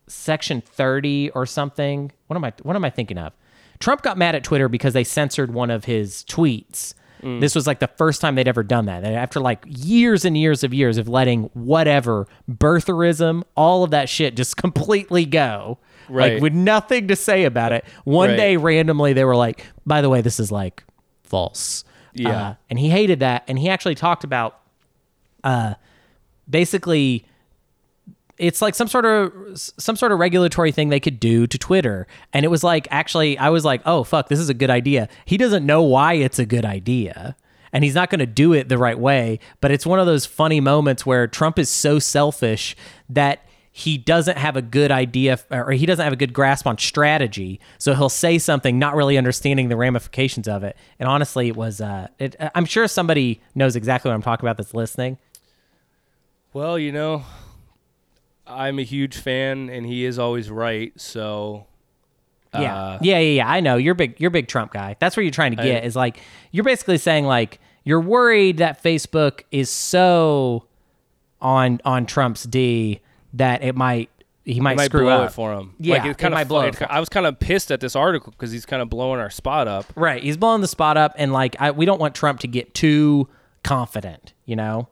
[0.08, 2.12] section 30 or something.
[2.28, 3.34] What am I what am I thinking of?
[3.80, 6.94] Trump got mad at Twitter because they censored one of his tweets.
[7.22, 9.04] This was like the first time they'd ever done that.
[9.04, 14.08] And after like years and years of years of letting whatever birtherism, all of that
[14.08, 15.80] shit just completely go.
[16.08, 16.34] Right.
[16.36, 17.84] Like with nothing to say about it.
[18.06, 18.38] One Right.
[18.38, 20.84] day randomly they were like, by the way, this is like
[21.24, 21.84] false.
[22.14, 22.30] Yeah.
[22.30, 23.44] Uh, and he hated that.
[23.50, 24.59] And he actually talked about
[25.44, 25.76] uh
[26.50, 27.26] basically
[28.40, 32.08] it's like some sort of some sort of regulatory thing they could do to Twitter.
[32.34, 35.10] And it was like actually I was like, "Oh fuck, this is a good idea."
[35.26, 37.36] He doesn't know why it's a good idea.
[37.72, 40.26] And he's not going to do it the right way, but it's one of those
[40.26, 42.76] funny moments where Trump is so selfish
[43.10, 46.78] that he doesn't have a good idea or he doesn't have a good grasp on
[46.80, 47.60] strategy.
[47.78, 50.76] So he'll say something not really understanding the ramifications of it.
[50.98, 54.58] And honestly, it was uh it, I'm sure somebody knows exactly what I'm talking about
[54.58, 55.18] that's listening.
[56.54, 57.24] Well, you know,
[58.48, 60.92] I'm a huge fan, and he is always right.
[61.00, 61.68] So,
[62.54, 62.76] Yeah.
[62.76, 63.50] uh, yeah, yeah, yeah.
[63.50, 63.78] I know.
[63.78, 64.96] You're big you're big Trump guy.
[65.00, 66.20] That's what you're trying to get is like
[66.52, 70.66] you're basically saying like you're worried that Facebook is so
[71.42, 73.02] on on Trump's D
[73.34, 74.10] that it might
[74.46, 75.30] he might, it might screw blow up.
[75.30, 75.76] it for him.
[75.80, 77.82] Yeah, like, it kind might of blow fun- it I was kind of pissed at
[77.82, 79.86] this article because he's kind of blowing our spot up.
[79.96, 80.24] Right.
[80.24, 83.28] He's blowing the spot up and like I, we don't want Trump to get too
[83.64, 84.88] confident, you know?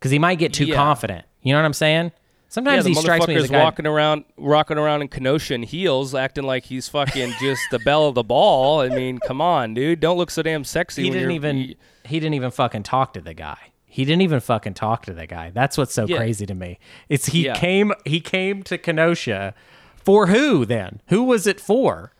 [0.00, 0.74] Cuz he might get too Yeah.
[0.76, 1.24] confident.
[1.42, 2.12] You know what I'm saying?
[2.50, 6.44] Sometimes yeah, he strikes me as walking around, rocking around in Kenosha in heels, acting
[6.44, 8.80] like he's fucking just the belle of the ball.
[8.80, 11.02] I mean, come on, dude, don't look so damn sexy.
[11.02, 11.74] he didn't even you-
[12.04, 13.58] he didn't even fucking talk to the guy.
[13.84, 15.50] He didn't even fucking talk to the guy.
[15.50, 16.16] That's what's so Yeah.
[16.16, 16.78] crazy to me.
[17.10, 17.54] It's he Yeah.
[17.54, 19.52] came he came to Kenosha
[19.96, 21.00] for who then?
[21.08, 22.12] Who was it for?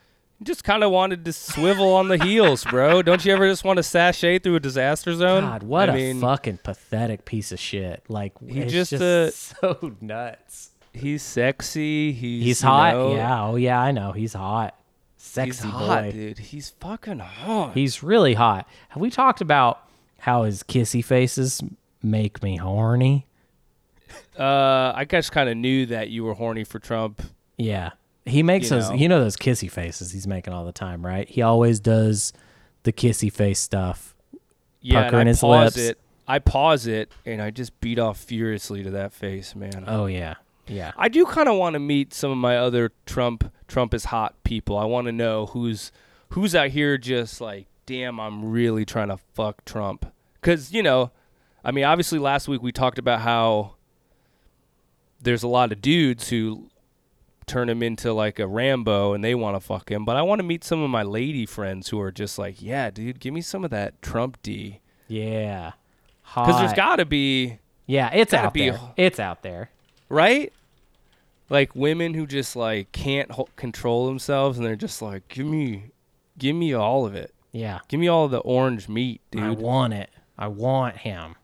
[0.43, 3.03] Just kind of wanted to swivel on the heels, bro.
[3.03, 5.43] Don't you ever just want to sashay through a disaster zone?
[5.43, 8.05] God, what I a mean, fucking pathetic piece of shit.
[8.09, 10.70] Like He just, just, uh, so nuts.
[10.93, 12.12] he's sexy.
[12.12, 12.95] He's He's you hot.
[12.95, 14.12] know, yeah, oh yeah, I know.
[14.12, 14.74] He's hot.
[15.16, 16.12] he's Sexy hot, boy.
[16.12, 16.39] dude.
[16.39, 17.74] He's fucking hot.
[17.74, 18.68] He's really hot.
[18.91, 19.80] Have we talked about
[20.20, 21.62] how his kissy faces
[22.03, 23.26] make me horny?
[24.39, 27.22] Uh, I just kind of knew that you were horny for Trump.
[27.57, 27.91] Yeah.
[28.29, 28.97] He makes You those know.
[28.97, 31.29] you know those kissy faces he's making all the time, right?
[31.29, 32.33] He always does
[32.85, 34.14] the kissy face stuff.
[34.81, 35.89] Yeah, and I his pause lips.
[35.91, 35.99] it.
[36.26, 39.85] I pause it, and I just beat off furiously to that face, man.
[39.87, 40.35] Oh yeah.
[40.66, 40.93] Yeah.
[40.99, 44.35] I do kind of want to meet some of my other Trump Trump is hot
[44.45, 44.76] people.
[44.76, 45.91] I want to know who's
[46.31, 50.12] who's out here just like, damn, I'm really trying to fuck Trump.
[50.43, 51.11] Cuz, you know,
[51.64, 53.74] I mean, obviously last week we talked about how
[55.20, 56.68] there's a lot of dudes who
[57.49, 60.38] turn him into like a Rambo and they want to fuck him, but I want
[60.40, 63.40] to meet some of my lady friends who are just like, yeah, dude, give me
[63.40, 64.80] some of that Trump D.
[65.09, 65.72] Yeah.
[66.34, 68.80] Cuz there's got to be Yeah, it's out be- there.
[68.96, 69.70] It's out there.
[70.09, 70.53] right?
[71.51, 75.92] Like women who just like can't ho- control themselves and they're just like, give me,
[76.36, 77.32] give me all of it.
[77.53, 77.78] Yeah.
[77.88, 79.42] Give me all of the orange meat, dude.
[79.42, 80.11] I want it.
[80.36, 81.36] I want him.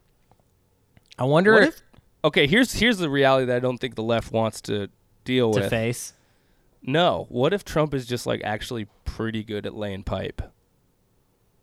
[1.18, 1.80] I wonder if?
[2.22, 4.88] Okay, here's here's the reality that I don't think the left wants to
[5.24, 5.70] deal to with.
[5.70, 6.12] face.
[6.82, 10.42] No, what if Trump is just like actually pretty good at laying pipe?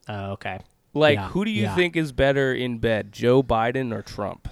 [0.07, 0.59] Oh, okay.
[0.93, 1.76] Like, Yeah, who do you yeah.
[1.76, 4.49] think is better in bed, Joe Biden or Trump?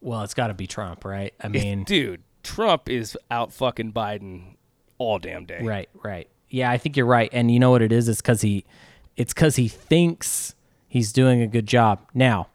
[0.00, 1.34] Well, it's got to be Trump, right?
[1.40, 4.56] I mean, dude, Trump is out fucking Biden
[4.98, 5.60] all damn day.
[5.62, 6.28] Right, right.
[6.50, 7.28] Yeah, I think you're right.
[7.32, 8.08] And you know what it is?
[8.08, 8.64] It's because he,
[9.16, 10.54] it's because he thinks
[10.86, 12.00] he's doing a good job.
[12.14, 12.48] Now,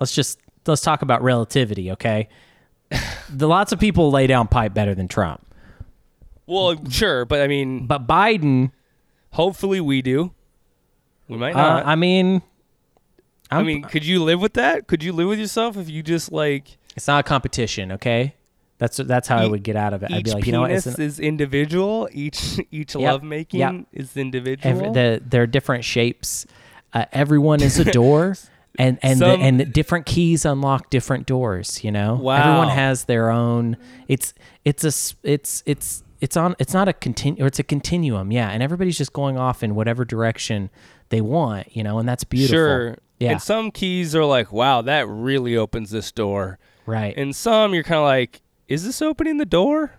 [0.00, 2.28] let's just let's talk about relativity, okay?
[3.32, 5.44] The lots of people lay down pipe better than Trump,
[6.46, 8.70] Well, sure, but I mean, but Biden.
[9.32, 10.32] hopefully we do.
[11.28, 11.86] We might Uh, not.
[11.86, 12.42] I mean,
[13.50, 14.86] I I'm- mean, could you live with that?
[14.86, 17.92] Could you live with yourself if you just like it's not a competition.
[17.92, 18.34] Okay,
[18.78, 20.10] that's that's how I would get out of it.
[20.12, 20.70] I'd be like, you know what?
[20.72, 22.08] It's is individual.
[22.12, 23.74] Each each Yep, lovemaking yep.
[23.92, 24.76] is individual.
[24.76, 26.46] Every, the, they're different shapes.
[26.92, 28.36] Uh, everyone is a door,
[28.78, 31.82] and and Some- the, and different keys unlock different doors.
[31.84, 32.36] You know, Wow.
[32.38, 33.76] everyone has their own.
[34.08, 34.92] It's it's a
[35.28, 36.54] it's it's it's on.
[36.58, 38.30] It's not a continu or it's a continuum.
[38.32, 40.70] Yeah, and everybody's just going off in whatever direction
[41.10, 41.76] they want.
[41.76, 42.54] You know, and that's beautiful.
[42.56, 42.98] Sure.
[43.18, 43.32] Yeah.
[43.32, 46.58] And some keys are like, wow, that really opens this door.
[46.86, 47.14] right.
[47.16, 49.92] And some you're kind of like, is this opening the door?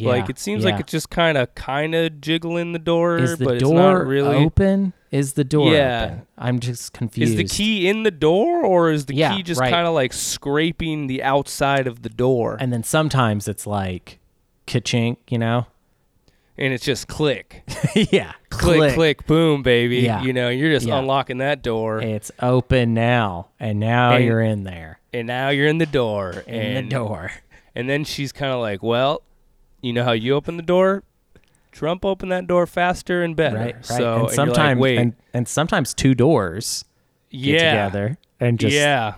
[0.00, 0.08] Yeah.
[0.08, 0.70] Like it seems yeah.
[0.72, 3.70] like it's just kind of kind of jiggling the door, is the but door it's
[3.70, 4.36] not really.
[4.36, 4.92] open?
[5.10, 6.04] Is the door Yeah.
[6.04, 6.26] open?
[6.38, 7.32] I'm just confused.
[7.32, 9.70] Is the key in the door, or is the Yeah, key just right.
[9.72, 14.18] kind of like scraping the outside of the door, and, then sometimes it's like
[14.66, 15.66] ka-chink, you know?
[16.56, 17.62] And it's just click,
[18.12, 18.32] yeah.
[18.50, 19.98] click, click, boom, baby.
[20.00, 20.22] Yeah.
[20.22, 20.98] You know, you're just Yeah.
[20.98, 25.00] unlocking that door, It's open now, and now And- you're in there.
[25.12, 27.30] and now you're in the door, In and the door.
[27.74, 29.22] And then she's kind of like, well,
[29.82, 31.02] you know how you open the door?
[31.72, 33.56] Trump opened that door faster and better.
[33.56, 33.84] Right, right.
[33.84, 36.84] So and like, sometimes wait, and, and sometimes two doors
[37.30, 39.14] get yeah, together and just yeah,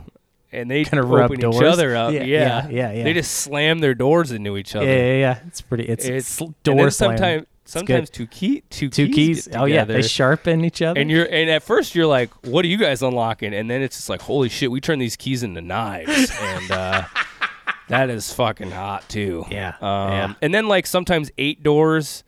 [0.52, 1.62] and they kinda open rub each doors.
[1.62, 2.12] other up.
[2.12, 3.04] Yeah, Yeah, yeah, yeah, yeah.
[3.04, 4.86] They just slam their doors into each other.
[4.86, 5.38] yeah, yeah, yeah.
[5.46, 7.16] It's pretty it's, It's door slam.
[7.16, 9.46] sometimes sometimes two key two, two keys.
[9.46, 11.00] get Oh yeah, they sharpen each other.
[11.00, 13.54] and you're and at first you're like, what are you guys unlocking?
[13.54, 17.04] And then it's just like, holy shit, we turn these keys into knives, and uh,
[17.92, 19.44] that is fucking hot too.
[19.50, 20.34] Yeah, Um, yeah.
[20.42, 22.24] And then like sometimes eight doors,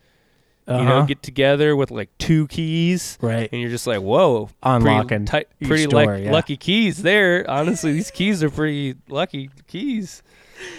[0.68, 1.02] you know, Uh-huh.
[1.06, 3.48] get together with like two keys, Right.
[3.50, 6.32] And you're just like, whoa, Unlocking pretty, each pretty door, luck- yeah.
[6.32, 7.44] lucky keys there.
[7.50, 10.22] Honestly, these keys are pretty lucky keys.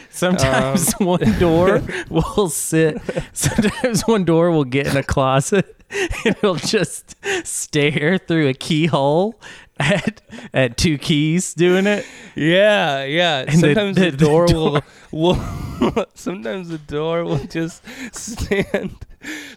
[0.10, 3.00] Sometimes Um, one door will sit.
[3.34, 9.40] Sometimes one door will get in a closet and it'll just stare through a keyhole
[9.80, 10.22] at
[10.54, 12.06] at two keys doing it.
[12.36, 13.46] Yeah, yeah.
[13.46, 18.96] the- sometimes the, the- the door, door- will will sometimes the door will just stand.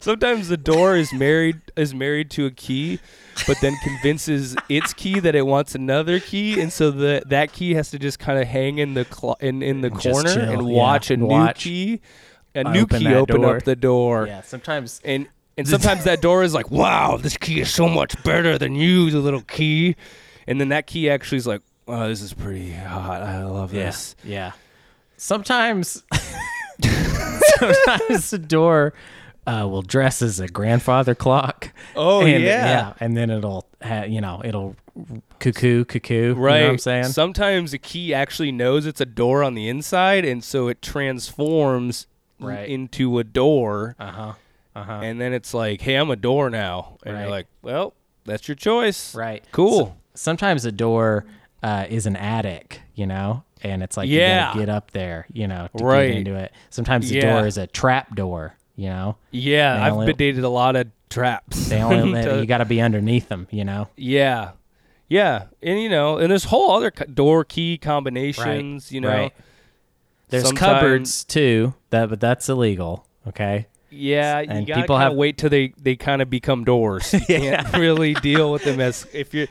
[0.00, 2.98] Sometimes the door is married is married to a key,
[3.46, 7.74] but then convinces its key that it wants another key, and so the that key
[7.74, 10.42] has to just kind of hang in the clo- in in the And corner chill,
[10.60, 11.64] and yeah, watch a new watch.
[11.64, 12.00] key,
[12.54, 13.56] a new Open key open door.
[13.58, 15.28] up the door, Yeah, sometimes and
[15.59, 19.11] and sometimes that door is like, wow, this key is so much better than you,
[19.11, 19.96] the little key,
[20.46, 23.22] and then that key actually is like, wow, this is pretty hot.
[23.22, 24.16] I love yeah, this.
[24.24, 24.52] yeah.
[25.16, 26.02] Sometimes
[27.59, 28.94] sometimes the door
[29.46, 31.72] uh, will dress as a grandfather clock.
[31.96, 32.92] Oh, and, yeah.
[33.00, 34.76] and then it'll ha- you know it'll
[35.40, 36.34] cuckoo cuckoo.
[36.34, 36.54] Right.
[36.56, 37.04] You know what I'm saying?
[37.06, 42.06] Sometimes a key actually knows it's a door on the inside, and so it transforms
[42.40, 42.68] Right.
[42.68, 44.32] into a door, Uh huh.
[44.78, 45.00] Uh huh.
[45.02, 46.98] and then it's like, hey, I'm a door now.
[47.04, 47.20] And Right.
[47.22, 49.14] you're like, well, that's your choice.
[49.14, 49.44] Right.
[49.52, 49.78] Cool.
[49.86, 51.24] So- sometimes a door
[51.62, 54.48] uh, is an attic, you know, and it's like Yeah.
[54.50, 56.08] you gotta get up there, you know, to Right.
[56.08, 56.52] get into it.
[56.70, 57.32] Sometimes the Yeah.
[57.38, 59.16] door is a trap door, you know.
[59.32, 61.68] yeah, They I've only- been dated a lot of traps.
[61.68, 63.88] They only To- you got to be underneath them, you know.
[63.96, 64.50] yeah.
[65.08, 65.44] Yeah.
[65.62, 69.08] And, you know, and there's whole other door key combinations, you know.
[69.08, 69.32] Right.
[70.28, 73.06] There's Sometimes- cupboards too, that but that's illegal.
[73.26, 73.66] Okay.
[73.91, 77.12] Yeah, And people have- wait till they, they kind of become doors.
[77.12, 77.62] You Yeah.
[77.62, 79.47] can't really deal with them as if you're.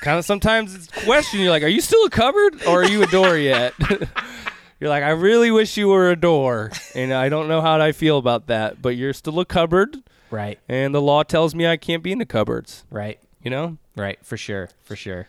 [0.00, 1.40] Kind of sometimes it's question.
[1.40, 3.74] You're like, are you still a cupboard or are you a door yet?
[4.80, 7.92] you're like, I really wish you were a door, and I don't know how I
[7.92, 8.80] feel about that.
[8.82, 9.96] But you're still a cupboard,
[10.30, 10.58] Right.
[10.68, 12.84] and the law tells me I can't be in the cupboards.
[12.90, 13.18] Right.
[13.42, 13.78] You know.
[13.96, 14.18] Right.
[14.24, 14.68] For sure.
[14.84, 15.26] For sure.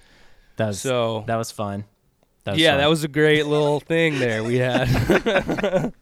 [0.57, 1.85] That was So that was fun.
[2.43, 2.77] That was yeah, fun.
[2.79, 4.87] that was a great little thing there we had.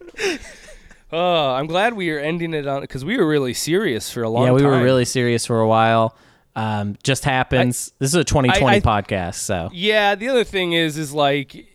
[1.12, 4.30] oh, I'm glad we are ending it on because we were really serious for a
[4.30, 4.56] long yeah, time.
[4.58, 6.16] we were really serious for a while.
[6.56, 7.94] Um, just happens.
[8.00, 11.68] this is a 2020 I- podcast, so Yeah, the other thing is, is like,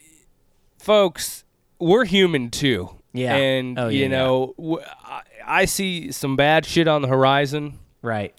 [0.78, 1.44] folks,
[1.78, 2.90] we're human too.
[3.12, 3.36] Yeah.
[3.36, 4.08] And Oh, yeah, you yeah.
[4.08, 8.34] know, w- I, I see some bad shit on the horizon, right.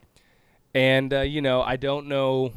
[0.74, 2.54] and uh, you know, I don't know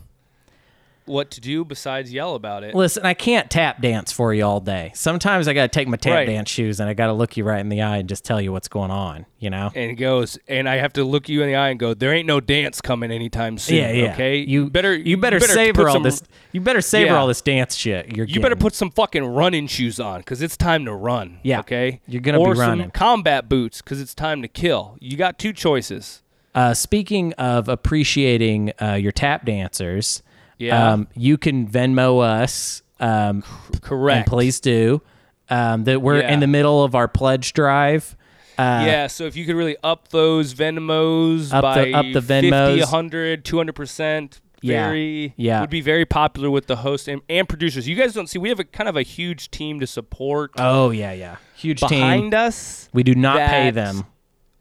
[1.07, 2.75] what to do besides yell about it.
[2.75, 4.93] Listen, I can't tap dance for you all day.
[4.95, 6.27] Sometimes I got to take my tap Right.
[6.27, 8.41] dance shoes and I got to look you right in the eye and just tell
[8.41, 9.71] you what's going on, you know?
[9.75, 12.13] and it goes, and I have to look you in the eye and go, "There
[12.13, 14.13] ain't no dance coming anytime soon." Yeah, yeah.
[14.13, 16.23] Okay, You better, you better, put savor all some- this.
[16.53, 17.17] You better savor Yeah.
[17.19, 18.17] all this dance shit.
[18.17, 21.39] You're You better put some fucking running shoes on because it's time to run.
[21.43, 21.61] Yeah.
[21.61, 22.01] Okay.
[22.09, 22.85] You're gonna be or running.
[22.87, 24.97] some combat boots because it's time to kill.
[25.01, 26.23] You got two choices.
[26.55, 30.23] Uh, speaking of appreciating uh, your tap dancers,
[30.59, 30.93] Yeah.
[30.93, 32.83] um, you can Venmo us.
[33.01, 33.43] Um,
[33.83, 34.17] Correct.
[34.17, 35.03] And please do.
[35.49, 36.33] um, that we're Yeah.
[36.33, 38.17] in the middle of our pledge drive.
[38.59, 42.23] Uh, yeah, so if you could really up those Venmos Up by the- up the
[42.23, 42.79] 50, Venmos.
[42.81, 45.61] 100, 200%, Yeah, very yeah.
[45.61, 47.87] would be very popular with the host and, and producers.
[47.87, 50.91] You guys don't see we have a kind of a huge team to support Oh
[50.91, 51.37] yeah, yeah.
[51.55, 51.89] Huge team.
[51.91, 52.89] behind us.
[52.95, 54.07] We do not pay them.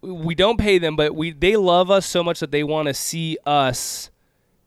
[0.02, 2.94] We don't pay them, but we they love us so much that they want to
[2.94, 4.12] see us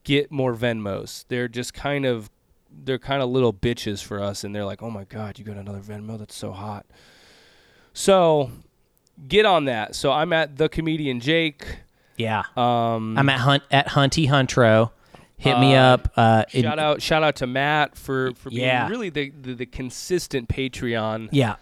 [0.09, 1.27] get more Venmos.
[1.29, 2.31] They're just kind of
[2.85, 5.57] they're kind of little bitches for us and they're like, "Oh my god, you got
[5.59, 6.19] another Venmo?
[6.19, 6.87] That's so hot."
[7.93, 8.51] So,
[9.27, 9.95] get on that.
[9.95, 11.81] So I'm at the comedian Jake.
[12.17, 12.43] Yeah.
[12.57, 14.91] Um, I'm at Hunt at Hunty Huntro.
[15.37, 16.13] Hit me Uh, up.
[16.17, 18.89] Uh, it- shout out, shout out to Matt for for being Yeah.
[18.89, 21.57] really the, the the consistent Patreon yeah.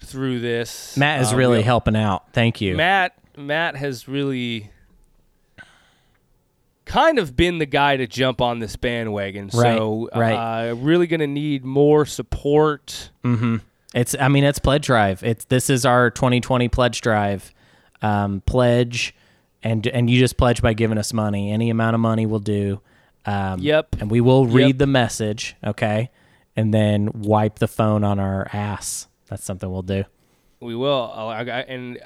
[0.00, 0.96] through this.
[0.96, 2.32] Matt is Um, really helping out.
[2.32, 2.76] Thank you.
[2.76, 4.70] Matt Matt has really
[6.90, 9.50] kind of been the guy to jump on this bandwagon.
[9.50, 13.10] so Right, Uh, really going to need more support.
[13.24, 13.56] Mm-hmm.
[13.94, 14.14] It's.
[14.18, 15.22] I mean, it's pledge drive.
[15.22, 15.44] It's.
[15.46, 17.52] This is our 2020 pledge drive.
[18.02, 19.14] Um, pledge,
[19.62, 21.50] and and you just pledge by giving us money.
[21.52, 22.80] Any amount of money will do.
[23.26, 23.96] Um, Yep.
[24.00, 24.78] And we will read Yep.
[24.78, 25.56] the message.
[25.64, 26.10] Okay.
[26.56, 29.08] And then wipe the phone on our ass.
[29.28, 30.04] That's something we'll do.
[30.60, 31.98] We will, I, I, and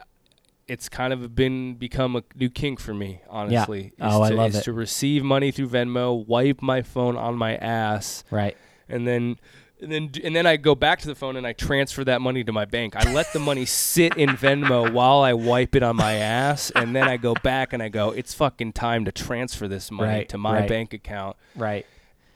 [0.69, 3.93] it's kind of been become a new kink for me, honestly.
[4.01, 4.65] Oh, I love is it.
[4.65, 8.57] to receive money through Venmo, wipe my phone on my ass, Right.
[8.89, 9.39] and then
[9.81, 12.43] and then and then I go back to the phone and I transfer that money
[12.45, 12.97] to my bank.
[12.97, 16.95] I let the money sit in Venmo while I wipe it on my ass, and
[16.97, 20.29] then I go back and I go, "It's fucking time to transfer this money Right,
[20.31, 20.69] to my right.
[20.69, 21.85] bank account." Right.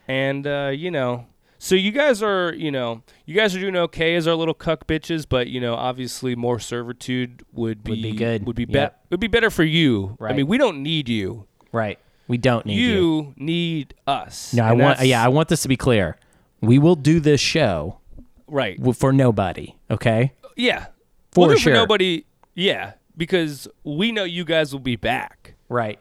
[0.07, 1.27] And uh, you know,
[1.59, 4.87] so you guys are, you know, you guys are doing okay as our little cuck
[4.87, 8.47] bitches, but you know, obviously more servitude would be Would be good.
[8.47, 8.73] Would be Yep.
[8.73, 8.95] better.
[9.11, 10.17] Would be better for you.
[10.19, 10.33] Right.
[10.33, 11.47] I mean, we don't need you.
[11.73, 11.99] Right.
[12.29, 12.93] We don't need you.
[12.93, 14.53] you need us.
[14.55, 15.01] No, I And want.
[15.01, 16.17] Yeah, I want this to be clear.
[16.61, 17.99] We will do this show
[18.47, 18.79] right.
[18.97, 19.77] for nobody.
[19.91, 20.33] Okay.
[20.57, 20.87] Yeah.
[21.33, 21.73] For We'll sure.
[21.73, 22.25] nobody.
[22.55, 25.55] Yeah, because we know you guys will be back.
[25.69, 25.99] Right.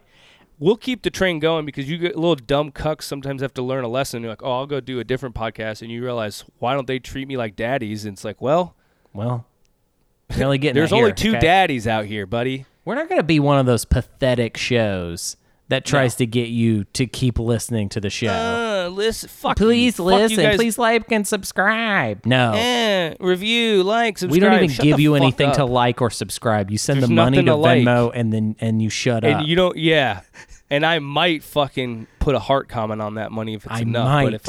[0.60, 3.84] We'll keep the train going because you get little dumb cucks sometimes have to learn
[3.84, 4.22] a lesson.
[4.22, 6.98] You're like, oh, I'll go do a different podcast, and you realize why don't they
[6.98, 8.04] treat me like daddies?
[8.04, 8.74] And it's like, well,
[9.12, 9.46] Well,
[10.40, 10.74] only getting.
[10.74, 11.40] there's only here, two okay?
[11.40, 12.66] daddies out here, buddy.
[12.84, 15.36] We're not going to be one of those pathetic shows
[15.68, 18.28] that tries to get you to keep listening to the show.
[18.32, 19.58] Uh, listen, fuck.
[19.58, 20.04] Please you.
[20.06, 20.42] Fuck listen.
[20.42, 20.56] guys.
[20.56, 22.24] Please like and subscribe.
[22.24, 22.52] No.
[22.54, 24.32] Eh, review, like, subscribe.
[24.32, 26.70] we don't even Shut give you fuck anything to like or subscribe.
[26.70, 27.82] You send There's the money to to like.
[27.82, 29.40] Venmo and then and you shut up.
[29.40, 30.22] And you don't, yeah.
[30.70, 34.04] And I might fucking put a heart comment on that money if it's I enough.
[34.06, 34.24] might.
[34.24, 34.48] But if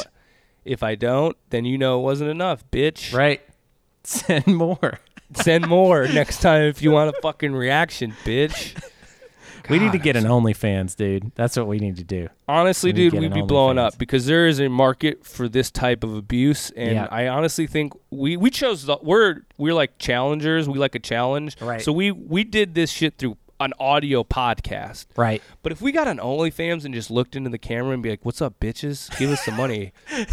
[0.64, 3.14] if I don't, then you know it wasn't enough, bitch.
[3.14, 3.40] right.
[4.04, 4.98] Send more.
[5.34, 8.74] Send more next time if you want a fucking reaction, bitch.
[9.68, 11.30] we need to God, get an OnlyFans, dude.
[11.36, 12.28] That's what we need to do.
[12.48, 13.86] Honestly, We dude, we'd be blowing OnlyFans.
[13.94, 17.08] up because there is a market for this type of abuse, and Yeah.
[17.10, 20.68] I honestly think we we chose the we're we're like challengers.
[20.68, 21.80] We like a challenge, Right.
[21.80, 25.06] So we we did this shit through an audio podcast.
[25.16, 25.42] Right.
[25.62, 28.24] But if we got an OnlyFans and just looked into the camera and be like,
[28.24, 29.16] "What's up, bitches?
[29.18, 30.26] Give us some money." you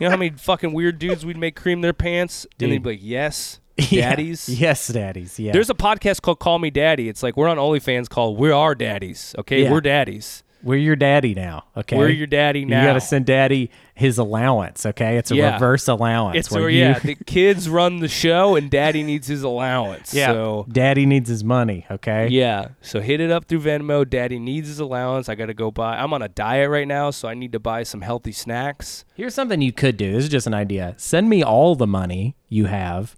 [0.00, 2.66] know how many fucking weird dudes we'd make cream their pants, Dude.
[2.68, 3.60] and they'd be like, "Yes,
[3.90, 4.10] Yeah.
[4.10, 5.38] daddies." Yes, daddies.
[5.38, 5.52] Yeah.
[5.52, 7.08] There's a podcast called Call Me Daddy.
[7.08, 9.34] It's like we're on OnlyFans called We're Our Daddies.
[9.38, 9.70] Okay, Yeah.
[9.72, 10.44] we're daddies.
[10.62, 11.64] We're your daddy now.
[11.76, 11.96] Okay.
[11.96, 12.80] We're your daddy now.
[12.82, 14.86] You got to send daddy his allowance.
[14.86, 15.16] Okay.
[15.18, 15.54] It's a Yeah.
[15.54, 16.36] reverse allowance.
[16.38, 20.14] It's where where you- yeah, the kids run the show and daddy needs his allowance.
[20.14, 20.28] yeah.
[20.32, 21.86] So daddy needs his money.
[21.90, 22.28] Okay.
[22.28, 24.08] yeah, so hit it up through Venmo.
[24.08, 25.28] Daddy needs his allowance.
[25.28, 25.96] I got to go buy.
[25.98, 29.04] I'm on a diet right now, so I need to buy some healthy snacks.
[29.14, 30.12] Here's something you could do.
[30.12, 30.94] This is just an idea.
[30.96, 33.16] Send me all the money you have,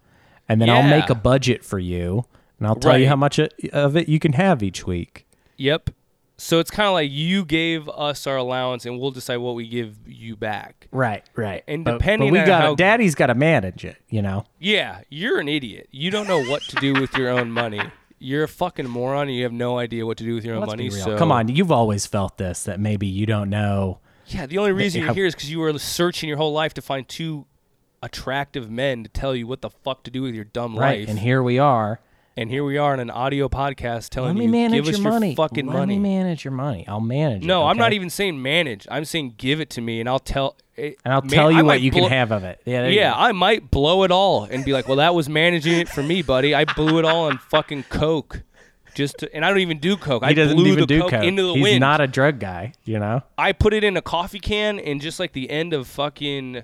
[0.48, 2.24] and then I'll make a budget for you,
[2.58, 5.26] and I'll tell you how much of it you can have each week.
[5.56, 5.90] Yep.
[6.36, 9.68] So it's kind of like you gave us our allowance, and we'll decide what we
[9.68, 10.88] give you back.
[10.90, 11.22] Right.
[11.36, 11.62] Right.
[11.68, 13.96] And But- depending but we on got how- daddy's got to manage it.
[14.10, 14.44] You know.
[14.58, 15.88] Yeah, you're an idiot.
[15.92, 17.80] You don't know what to do with your own money.
[18.18, 20.62] You're a fucking moron, and you have no idea what to do with your own
[20.62, 20.90] Let's money.
[20.90, 24.00] So Come on, you've always felt this that maybe you don't know.
[24.26, 26.82] Yeah, the only reason you're here is because you were searching your whole life to
[26.82, 27.44] find two
[28.02, 31.00] attractive men to tell you what the fuck to do with your dumb Right.
[31.00, 31.08] life.
[31.08, 32.00] And here we are.
[32.36, 35.00] And here we are in an audio podcast telling Let me you, manage give us
[35.00, 35.36] your money.
[35.36, 35.98] fucking Let money.
[35.98, 36.84] me manage your money.
[36.88, 37.46] I'll manage it.
[37.46, 38.88] no, I'm not even saying manage.
[38.90, 40.56] I'm saying give it to me, and I'll tell.
[40.76, 42.60] it- And I'll man, tell I you what might you blow- can have of it.
[42.64, 42.82] Yeah.
[42.82, 43.18] there you Yeah, go.
[43.20, 46.22] I might blow it all and be like, "Well, that was managing it for me,
[46.22, 46.56] buddy.
[46.56, 48.42] I blew it all on fucking coke."
[48.96, 50.24] Just to, and I don't even do coke.
[50.24, 51.24] He I doesn't blew even the do coke, coke.
[51.24, 51.80] into the He's wind.
[51.80, 52.72] not a drug guy.
[52.84, 53.22] You know.
[53.38, 56.62] I put it in a coffee can and just like the end of fucking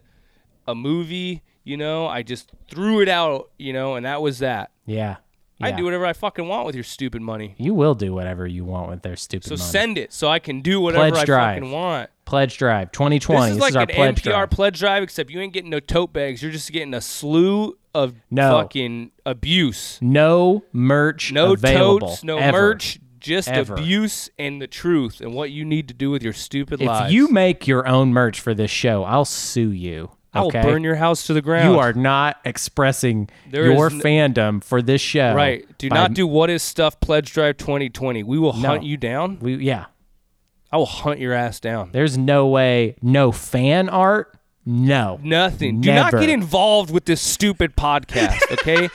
[0.66, 4.71] a movie, you know, I just threw it out, you know, and that was that.
[4.87, 5.16] Yeah.
[5.61, 7.54] I do whatever I fucking want with your stupid money.
[7.58, 9.62] You will do whatever you want with their stupid So money.
[9.62, 11.56] So send it so I can do whatever Pledge I drive.
[11.56, 12.11] fucking want.
[12.24, 13.46] pledge drive 2020.
[13.46, 14.50] This is like an pledge NPR drive.
[14.50, 16.42] pledge drive, except you ain't getting no tote bags.
[16.42, 18.52] You're just getting a slew of No.
[18.61, 19.98] fucking abuse.
[20.00, 22.52] No merch No totes, no ever.
[22.58, 23.74] merch, just Ever.
[23.74, 27.12] abuse and the truth and what you need to do with your stupid If lives.
[27.12, 30.11] you make your own merch for this show, I'll sue you.
[30.33, 31.72] I will burn your house to the ground.
[31.72, 35.35] You are not expressing There your n- fandom for this show.
[35.35, 35.64] right.
[35.78, 38.22] Do by- not do what is stuff pledge drive 2020.
[38.22, 38.68] We will No.
[38.68, 39.39] hunt you down.
[39.41, 39.87] We, yeah.
[40.72, 41.91] I will hunt your ass down.
[41.93, 42.95] There's no way.
[43.03, 44.33] No fan art.
[44.64, 45.18] No.
[45.22, 45.81] Nothing.
[45.81, 48.89] Do not get involved with this stupid podcast, okay?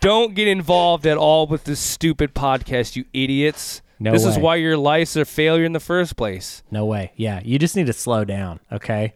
[0.00, 3.80] Don't get involved at all with this stupid podcast, you idiots.
[4.00, 6.62] No this is why your life's a failure in the first place.
[6.70, 7.12] No way.
[7.14, 7.40] Yeah.
[7.44, 8.58] You just need to slow down.
[8.72, 9.14] Okay.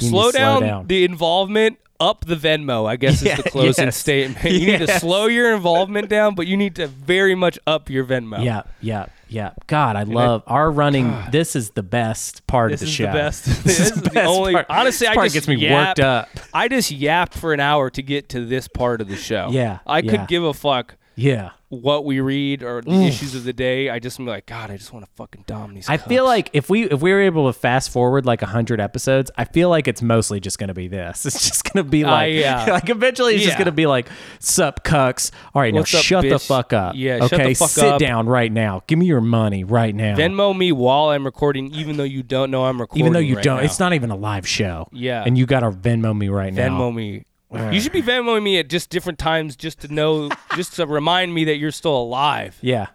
[0.00, 3.86] You need Slow down, the involvement, up the Venmo, I guess Yeah, is the closing
[3.86, 3.96] yes.
[3.96, 4.44] statement.
[4.44, 8.04] You need to slow your involvement down, but you need to very much up your
[8.04, 8.44] Venmo.
[8.44, 9.50] Yeah, yeah, yeah.
[9.66, 11.12] God, I love our running.
[11.32, 13.06] This is the best part This of the is show.
[13.06, 13.44] the best.
[13.46, 14.66] This, This is is the best only- part.
[14.70, 15.88] honestly, This I part just gets me yap.
[15.88, 16.28] worked up.
[16.54, 19.48] I just yapped for an hour to get to this part of the show.
[19.50, 20.10] Yeah, I yeah.
[20.12, 21.50] could give a fuck Yeah.
[21.70, 23.08] What we read or the mm.
[23.08, 23.90] issues of the day.
[23.90, 25.88] I just am like, God, I just want to fucking dom these.
[25.88, 29.30] I feel like if we if we were able to fast forward like hundred episodes,
[29.36, 31.26] I feel like it's mostly just gonna be this.
[31.38, 32.64] It's just gonna be uh, like, yeah.
[32.70, 34.08] like eventually it's just gonna be like,
[34.38, 35.30] "Sup, cucks?
[35.54, 36.94] All right, What's now up, shut the fuck up.
[36.96, 38.00] Yeah, okay, sit up.
[38.00, 38.82] down right now.
[38.86, 40.16] Give me your money right now.
[40.16, 43.04] Venmo me while I'm recording, even though you don't know I'm recording.
[43.04, 43.64] Even though you right don't, now.
[43.64, 44.88] it's not even a live show.
[44.90, 45.22] Yeah.
[45.24, 46.70] and you gotta Venmo me right now.
[46.70, 47.24] Venmo me.
[47.52, 51.32] You should be Venmoing me at just different times, just to know, just to remind
[51.34, 52.58] me that you're still alive.
[52.60, 52.86] Yeah,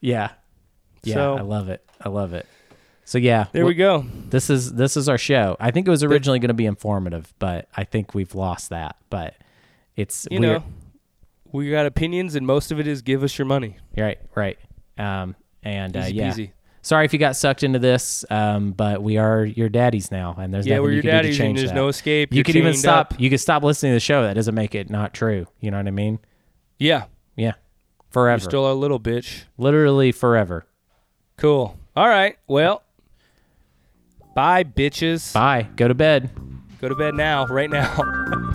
[0.00, 0.30] yeah,
[1.02, 1.14] yeah.
[1.14, 1.84] So- I love it.
[2.00, 2.46] I love it.
[3.04, 4.04] So yeah, There we go.
[4.28, 5.56] This is this is our show.
[5.58, 8.96] I think it was originally going to be informative, but I think we've lost that.
[9.08, 9.34] But
[9.96, 10.64] it's You we're- know,
[11.50, 13.76] we got opinions, and most of it is give us your money.
[13.96, 14.58] right, right.
[14.98, 16.50] Um, and uh, Easy yeah, peasy.
[16.82, 20.52] Sorry if you got sucked into this, um, but we are your daddies now, and
[20.52, 21.74] there's Yeah, nothing we're you your can do to daddies, and change there's that.
[21.76, 22.32] no escape.
[22.34, 23.12] You could even stop.
[23.14, 23.20] up.
[23.20, 24.22] You could stop listening to the show.
[24.22, 25.46] That doesn't make it not true.
[25.60, 26.18] You know what I mean?
[26.78, 27.04] Yeah,
[27.36, 27.52] Yeah,
[28.10, 29.44] forever, you're still a little bitch.
[29.56, 30.64] literally forever.
[31.36, 31.76] Cool.
[31.96, 32.36] All right.
[32.46, 32.82] Well,
[34.34, 35.32] bye, bitches.
[35.34, 35.68] Bye.
[35.76, 36.30] Go to bed.
[36.80, 37.96] Go to bed now, right now.